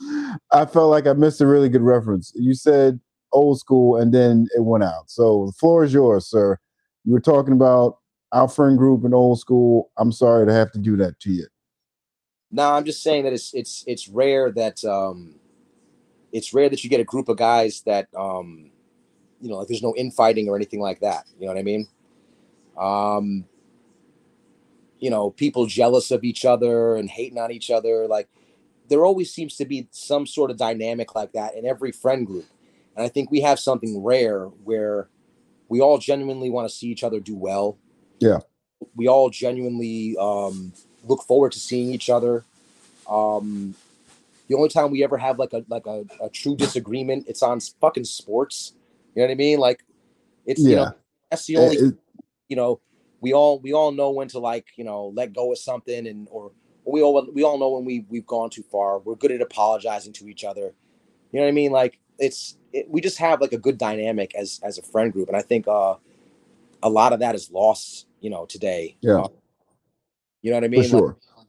[0.52, 2.32] I felt like I missed a really good reference.
[2.34, 3.00] You said
[3.32, 5.10] old school and then it went out.
[5.10, 6.58] So the floor is yours, sir.
[7.04, 7.98] You were talking about
[8.32, 9.90] our friend group and old school.
[9.96, 11.46] I'm sorry to have to do that to you.
[12.54, 15.34] No, I'm just saying that it's it's it's rare that um
[16.30, 18.70] it's rare that you get a group of guys that um
[19.40, 21.24] you know like there's no infighting or anything like that.
[21.36, 21.88] You know what I mean?
[22.78, 23.44] Um
[25.00, 28.06] you know, people jealous of each other and hating on each other.
[28.06, 28.28] Like
[28.88, 32.46] there always seems to be some sort of dynamic like that in every friend group.
[32.94, 35.08] And I think we have something rare where
[35.68, 37.78] we all genuinely want to see each other do well.
[38.20, 38.38] Yeah.
[38.94, 40.72] We all genuinely um
[41.06, 42.44] look forward to seeing each other.
[43.08, 43.74] Um,
[44.48, 47.60] the only time we ever have like a like a, a true disagreement, it's on
[47.60, 48.74] fucking sports.
[49.14, 49.58] You know what I mean?
[49.58, 49.84] Like,
[50.46, 50.68] it's yeah.
[50.68, 50.94] you know
[51.30, 51.94] that's the only it,
[52.48, 52.80] you know
[53.20, 56.28] we all we all know when to like you know let go of something and
[56.30, 56.52] or
[56.84, 58.98] we all we all know when we we've gone too far.
[58.98, 60.74] We're good at apologizing to each other.
[61.32, 61.72] You know what I mean?
[61.72, 65.28] Like it's it, we just have like a good dynamic as as a friend group,
[65.28, 65.94] and I think uh
[66.82, 68.06] a lot of that is lost.
[68.20, 68.96] You know today.
[69.00, 69.20] Yeah.
[69.20, 69.28] Uh,
[70.44, 70.82] you know what I mean?
[70.82, 71.16] For sure.
[71.38, 71.46] Like,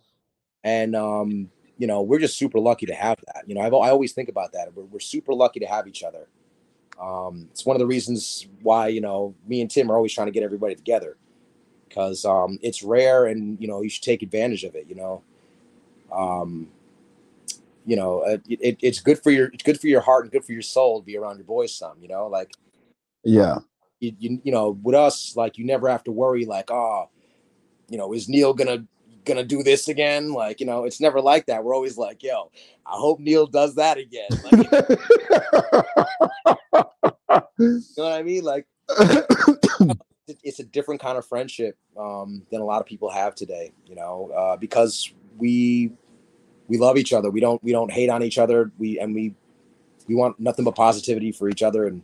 [0.63, 3.43] and um, you know, we're just super lucky to have that.
[3.45, 4.73] You know, I've, I always think about that.
[4.73, 6.29] We're, we're super lucky to have each other.
[6.97, 10.27] Um, it's one of the reasons why you know me and Tim are always trying
[10.27, 11.17] to get everybody together
[11.89, 14.85] because um, it's rare and you know you should take advantage of it.
[14.87, 15.23] You know,
[16.09, 16.69] um,
[17.85, 20.45] you know it, it, it's good for your it's good for your heart and good
[20.45, 21.97] for your soul to be around your boys some.
[22.01, 22.53] You know, like
[23.25, 23.57] yeah,
[23.99, 27.09] you, you, you know with us like you never have to worry like oh
[27.89, 28.85] you know is Neil gonna
[29.25, 30.31] gonna do this again.
[30.31, 31.63] Like, you know, it's never like that.
[31.63, 32.51] We're always like, yo,
[32.85, 34.29] I hope Neil does that again.
[34.43, 34.53] Like,
[37.59, 38.43] you know what I mean?
[38.43, 38.67] Like
[40.43, 43.95] it's a different kind of friendship um, than a lot of people have today, you
[43.95, 45.91] know, uh, because we
[46.67, 47.29] we love each other.
[47.29, 48.71] We don't we don't hate on each other.
[48.77, 49.33] We and we
[50.07, 52.03] we want nothing but positivity for each other and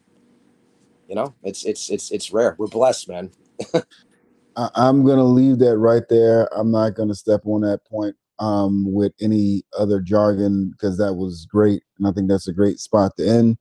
[1.08, 2.56] you know, it's it's it's it's rare.
[2.58, 3.32] We're blessed, man.
[4.56, 6.48] I, am gonna leave that right there.
[6.58, 11.46] I'm not gonna step on that point um, with any other jargon because that was
[11.46, 13.58] great, and I think that's a great spot to end.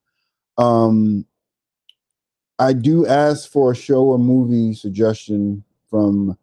[0.58, 1.26] Um,
[2.58, 6.36] I do ask for a show or movie suggestion from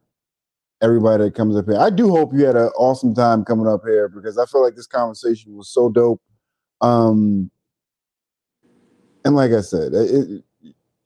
[0.82, 1.78] everybody that comes up here.
[1.78, 4.76] I do hope you had an awesome time coming up here because I feel like
[4.76, 6.22] this conversation was so dope.
[6.82, 7.52] Um,
[9.26, 10.44] and like I said, it,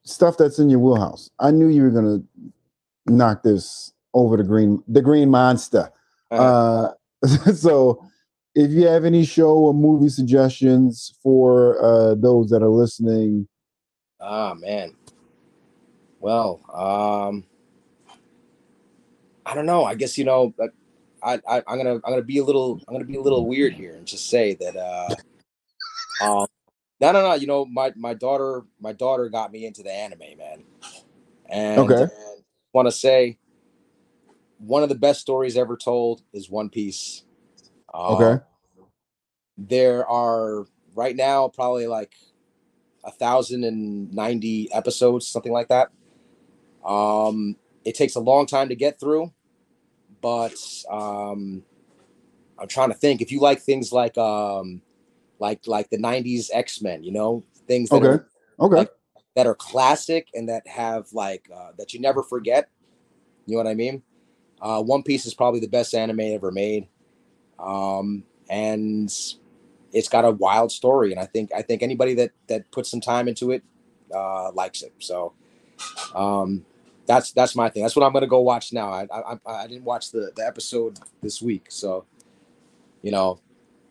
[0.03, 1.29] stuff that's in your wheelhouse.
[1.39, 2.19] I knew you were gonna
[3.05, 5.91] knock this over the green the green monster.
[6.31, 6.93] Uh-huh.
[7.23, 8.03] Uh, so
[8.55, 13.47] if you have any show or movie suggestions for uh, those that are listening.
[14.19, 14.95] Ah man.
[16.19, 17.45] Well, um
[19.45, 19.83] I don't know.
[19.83, 20.53] I guess you know
[21.23, 23.73] I, I am gonna I'm gonna be a little I'm gonna be a little weird
[23.73, 25.15] here and just say that uh
[26.23, 26.47] um
[26.99, 30.37] no no no you know my my daughter my daughter got me into the anime
[30.37, 30.63] man
[31.49, 32.07] and okay
[32.73, 33.37] want to say
[34.59, 37.23] one of the best stories ever told is One Piece.
[37.93, 38.43] Uh, okay.
[39.57, 40.65] There are
[40.95, 42.13] right now probably like
[43.03, 45.89] a thousand and ninety episodes, something like that.
[46.85, 49.33] Um, it takes a long time to get through,
[50.21, 50.55] but
[50.89, 51.63] um,
[52.59, 53.21] I'm trying to think.
[53.21, 54.81] If you like things like um,
[55.39, 58.07] like like the '90s X Men, you know, things that okay.
[58.07, 58.27] are
[58.59, 58.75] okay.
[58.75, 58.91] Like,
[59.35, 62.69] that are classic and that have like uh, that you never forget.
[63.45, 64.03] You know what I mean?
[64.61, 66.87] Uh, One Piece is probably the best anime ever made,
[67.59, 69.11] um, and
[69.93, 71.11] it's got a wild story.
[71.11, 73.63] And I think I think anybody that that puts some time into it
[74.13, 74.93] uh, likes it.
[74.99, 75.33] So
[76.13, 76.65] um,
[77.07, 77.83] that's that's my thing.
[77.83, 78.91] That's what I'm gonna go watch now.
[78.91, 82.05] I I, I didn't watch the the episode this week, so
[83.01, 83.39] you know,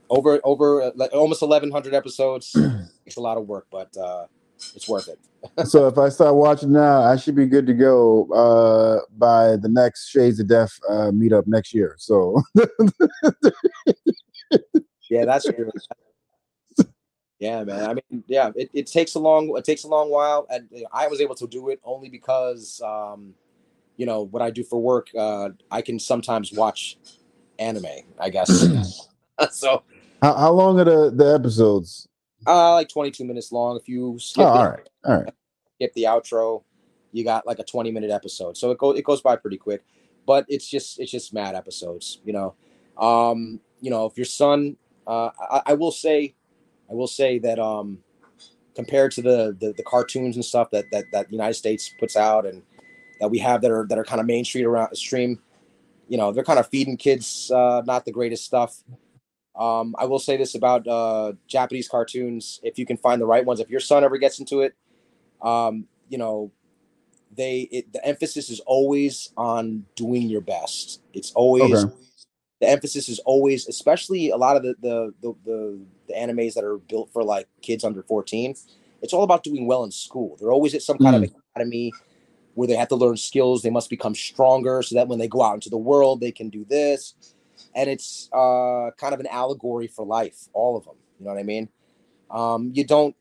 [0.09, 2.57] over over uh, almost 1,100 episodes.
[3.07, 4.27] it's a lot of work, but uh,
[4.75, 5.19] it's worth it
[5.67, 9.71] so if I start watching now, I should be good to go uh, by the
[9.71, 11.95] next Shades of Death uh, meetup next year.
[11.99, 12.43] So
[15.11, 15.71] Yeah, that's true.
[17.41, 17.91] yeah, man.
[17.91, 21.09] I mean, yeah, it, it takes a long it takes a long while, and I
[21.09, 23.35] was able to do it only because, um,
[23.97, 25.09] you know, what I do for work.
[25.19, 26.97] Uh, I can sometimes watch
[27.59, 27.87] anime.
[28.21, 28.49] I guess.
[29.51, 29.83] so,
[30.23, 32.07] How, how long are the, the episodes?
[32.47, 33.77] Uh, like twenty two minutes long.
[33.77, 34.89] If you skip, Oh, the, all right.
[35.05, 35.35] All right.
[35.77, 36.63] skip the outro,
[37.13, 38.57] you got like a twenty minute episode.
[38.57, 39.83] So it goes it goes by pretty quick,
[40.27, 42.21] but it's just it's just mad episodes.
[42.25, 42.55] You know,
[42.99, 44.77] um, you know, if your son,
[45.07, 46.35] uh, I, I will say,
[46.91, 47.99] I will say that um,
[48.75, 52.17] compared to the, the the cartoons and stuff that that that the United States puts
[52.17, 52.63] out and
[53.21, 55.41] that we have that are that are kind of mainstream around stream,
[56.09, 58.83] you know, they're kind of feeding kids uh, not the greatest stuff.
[59.61, 63.45] Um, I will say this about uh, Japanese cartoons: if you can find the right
[63.45, 64.75] ones, if your son ever gets into it,
[65.43, 66.51] um, you know,
[67.37, 71.03] they it, the emphasis is always on doing your best.
[71.13, 71.95] It's always Okay.
[72.61, 76.65] the emphasis is always, especially a lot of the the, the the the animes that
[76.65, 78.55] are built for like kids under fourteen.
[79.03, 80.37] It's all about doing well in school.
[80.39, 81.93] They're always at some kind of academy
[82.55, 83.63] where they have to learn skills.
[83.63, 86.51] They must become stronger so that when they go out into the world, they can
[86.51, 87.15] do this.
[87.75, 90.97] And it's uh, kind of an allegory for life, all of them.
[91.19, 91.69] You know what I mean?
[92.31, 93.15] Um, you don't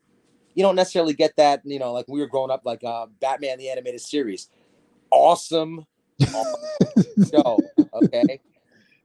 [0.55, 1.61] you don't necessarily get that.
[1.63, 4.49] You know, like we were growing up, like uh, Batman the animated series,
[5.11, 5.85] awesome,
[6.33, 6.61] awesome
[7.31, 7.63] show.
[7.93, 8.39] Okay,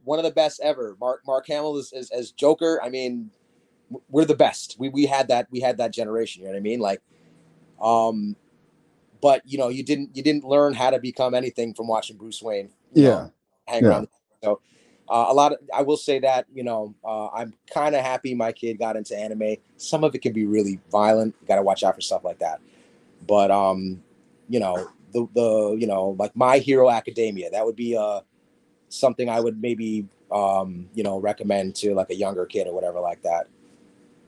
[0.04, 0.96] one of the best ever.
[1.00, 2.80] Mark Mark Hamill is as, as Joker.
[2.82, 3.30] I mean,
[4.08, 4.76] we're the best.
[4.78, 6.42] We we had that we had that generation.
[6.42, 6.80] You know what I mean?
[6.80, 7.02] Like,
[7.80, 8.36] um,
[9.20, 12.42] but you know, you didn't you didn't learn how to become anything from watching Bruce
[12.42, 12.70] Wayne.
[12.92, 13.28] you know, Yeah.
[13.72, 13.88] hang Yeah.
[13.90, 14.08] around.
[14.42, 14.60] So
[15.08, 18.34] uh, a lot of I will say that you know uh, I'm kind of happy
[18.34, 19.56] my kid got into anime.
[19.76, 21.34] Some of it can be really violent.
[21.40, 22.60] You got to watch out for stuff like that.
[23.26, 24.02] But um,
[24.48, 28.20] you know the the you know like My Hero Academia that would be uh
[28.88, 33.00] something I would maybe um you know recommend to like a younger kid or whatever
[33.00, 33.46] like that.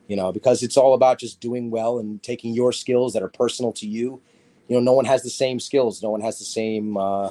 [0.08, 3.28] You know because it's all about just doing well and taking your skills that are
[3.28, 4.20] personal to you.
[4.68, 6.02] You know no one has the same skills.
[6.02, 7.30] No one has the same uh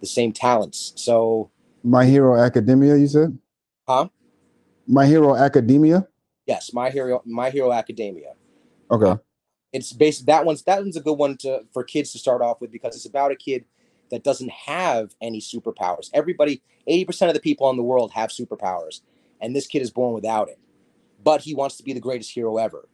[0.00, 0.92] the same talents.
[0.96, 1.50] So
[1.82, 3.38] My Hero Academia, you said?
[3.88, 4.08] Huh?
[4.86, 6.06] My Hero Academia?
[6.46, 8.34] Yes, My Hero My Hero Academia.
[8.90, 9.10] Okay.
[9.10, 9.16] Uh,
[9.72, 12.60] it's based that one's that one's a good one to for kids to start off
[12.60, 13.64] with because it's about a kid
[14.10, 16.10] that doesn't have any superpowers.
[16.12, 19.02] Everybody, 80% of the people in the world have superpowers,
[19.40, 20.58] and this kid is born without it.
[21.22, 22.88] But he wants to be the greatest hero ever.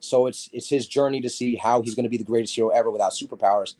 [0.00, 2.70] So it's it's his journey to see how he's going to be the greatest hero
[2.70, 3.74] ever without superpowers.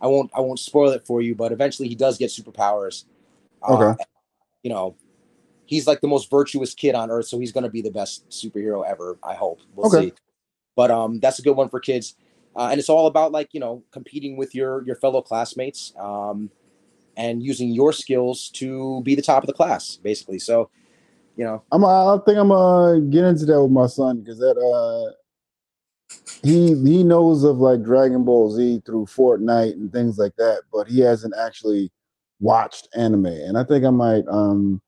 [0.00, 3.04] I won't I won't spoil it for you, but eventually he does get superpowers.
[3.64, 4.04] Uh, Okay.
[4.62, 4.96] you know,
[5.66, 8.28] he's like the most virtuous kid on earth, so he's going to be the best
[8.28, 9.18] superhero ever.
[9.22, 9.60] I hope.
[9.74, 10.06] We'll Okay.
[10.08, 10.12] see.
[10.76, 12.16] But um, that's a good one for kids,
[12.56, 16.50] uh, and it's all about like you know competing with your your fellow classmates, um,
[17.16, 20.40] and using your skills to be the top of the class, basically.
[20.40, 20.70] So,
[21.36, 24.58] you know, I'm I think I'm gonna get into that with my son because that
[24.58, 25.14] uh
[26.42, 30.88] he he knows of like Dragon Ball Z through Fortnite and things like that, but
[30.88, 31.90] he hasn't actually
[32.44, 33.26] watched anime.
[33.26, 34.80] And I think I might um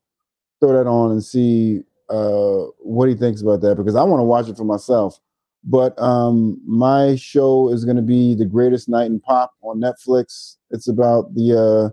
[0.59, 4.23] throw that on and see uh what he thinks about that because I want to
[4.23, 5.19] watch it for myself.
[5.63, 10.55] But um my show is gonna be The Greatest Night in Pop on Netflix.
[10.69, 11.89] It's about the uh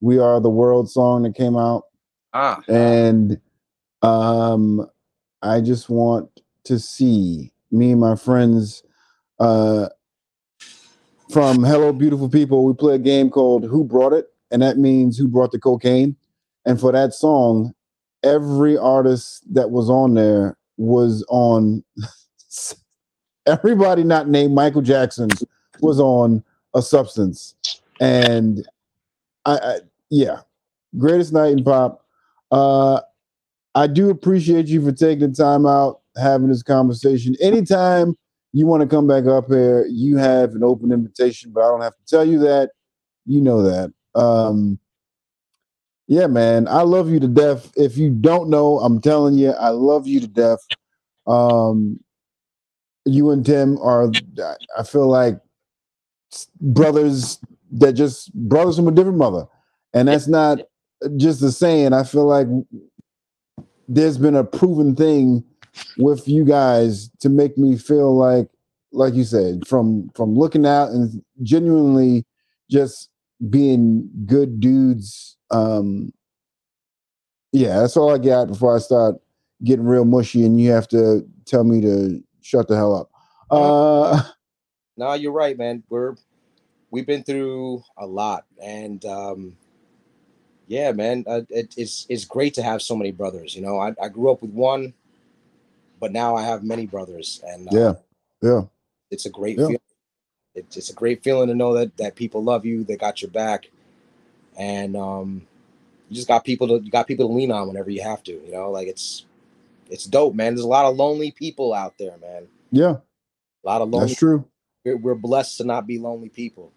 [0.00, 1.84] We Are the World song that came out
[2.34, 3.40] ah, and
[4.02, 4.86] um
[5.42, 6.28] i just want
[6.64, 8.82] to see me and my friends
[9.40, 9.88] uh
[11.32, 15.16] from hello beautiful people we play a game called who brought it and that means
[15.16, 16.16] who brought the cocaine
[16.64, 17.72] and for that song
[18.22, 21.82] every artist that was on there was on
[23.46, 25.28] everybody not named michael jackson
[25.80, 26.42] was on
[26.74, 27.54] a substance
[28.00, 28.66] and
[29.44, 29.78] i, I
[30.10, 30.40] yeah
[30.96, 32.02] greatest night in pop
[32.50, 33.00] uh,
[33.74, 37.36] I do appreciate you for taking the time out, having this conversation.
[37.42, 38.16] Anytime
[38.52, 41.82] you want to come back up here, you have an open invitation, but I don't
[41.82, 42.70] have to tell you that.
[43.26, 43.92] You know that.
[44.16, 44.78] Um,
[46.08, 47.72] yeah, man, I love you to death.
[47.76, 50.60] If you don't know, I'm telling you, I love you to death.
[51.26, 52.00] Um,
[53.04, 54.10] you and Tim are,
[54.78, 55.40] I feel like
[56.60, 57.38] brothers
[57.72, 59.46] that just brothers from a different mother,
[59.94, 60.60] and that's not
[61.16, 61.92] just the saying.
[61.92, 62.46] I feel like
[63.88, 65.44] there's been a proven thing
[65.98, 68.48] with you guys to make me feel like,
[68.92, 72.24] like you said, from from looking out and genuinely
[72.70, 73.10] just
[73.50, 75.36] being good dudes.
[75.50, 76.12] Um,
[77.52, 79.16] yeah, that's all I got before I start
[79.64, 83.10] getting real mushy, and you have to tell me to shut the hell up.
[83.50, 84.22] Uh,
[84.96, 85.82] no, you're right, man.
[85.88, 86.16] We're
[86.90, 89.56] we've been through a lot, and um,
[90.66, 93.54] yeah, man, uh, it, it's it's great to have so many brothers.
[93.54, 94.92] You know, I, I grew up with one,
[96.00, 97.92] but now I have many brothers, and uh, Yeah.
[98.42, 98.62] Yeah.
[99.10, 99.66] it's a great Yeah.
[99.66, 99.80] feeling.
[100.56, 103.30] It's, it's a great feeling to know that that people love you, they got your
[103.30, 103.68] back,
[104.58, 105.46] and um,
[106.08, 108.32] you just got people to you got people to lean on whenever you have to.
[108.32, 109.26] You know, like it's
[109.90, 110.54] it's dope, man.
[110.54, 112.48] There's a lot of lonely people out there, man.
[112.70, 112.96] Yeah.
[113.64, 114.08] A lot of lonely.
[114.08, 114.44] That's true.
[114.84, 116.72] We're, we're blessed to not be lonely people.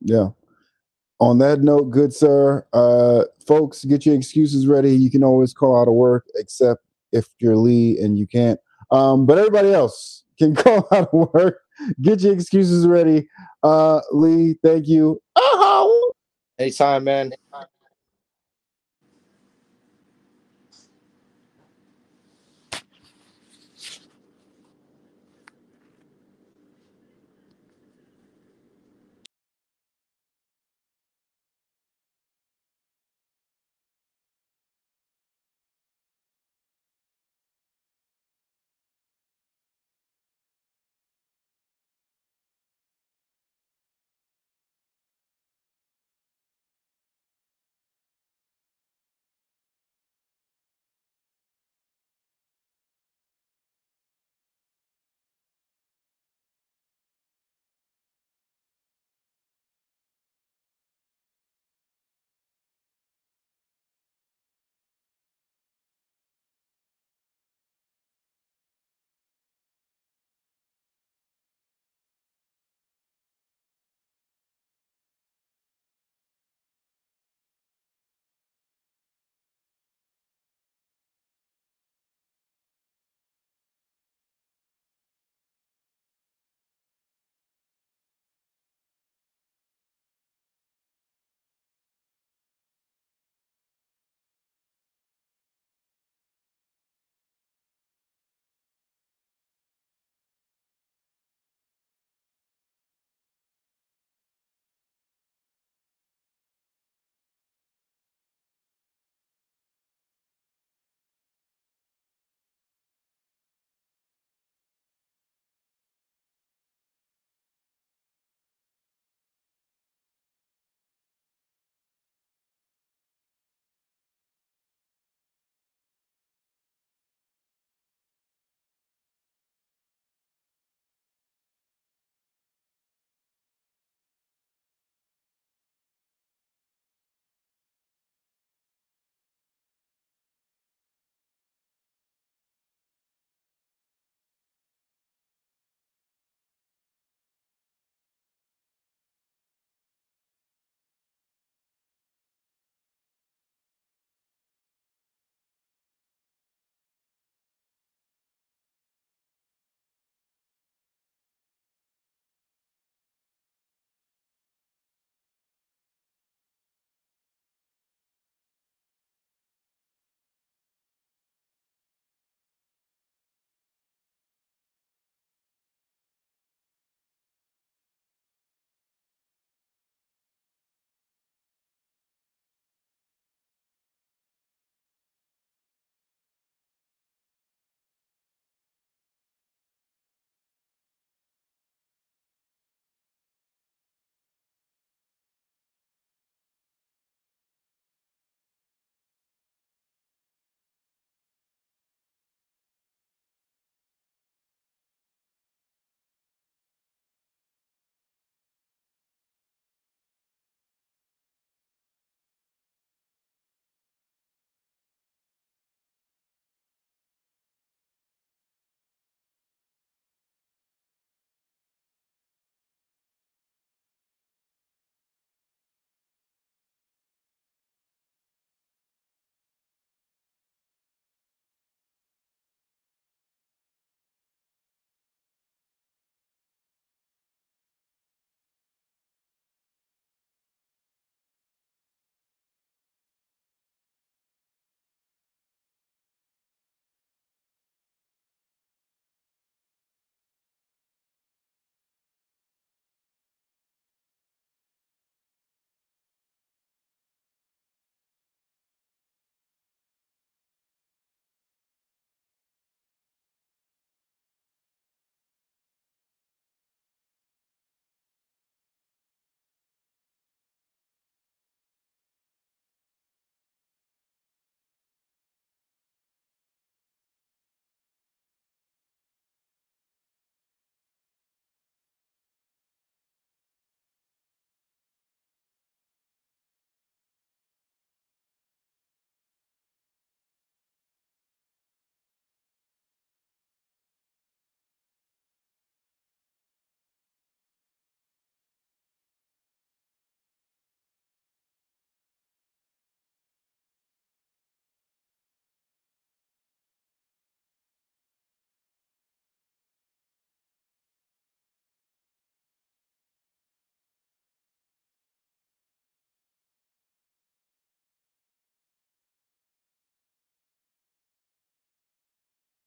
[0.00, 0.28] Yeah.
[1.20, 4.94] On that note, good sir, uh, folks, get your excuses ready.
[4.94, 8.58] You can always call out of work, except if you're Lee and you can't.
[8.90, 11.60] Um, but everybody else can call out of work.
[12.00, 13.28] Get your excuses ready.
[13.62, 15.20] Uh, Lee, thank you.
[15.36, 16.12] Oh,
[16.58, 17.32] Anytime, man.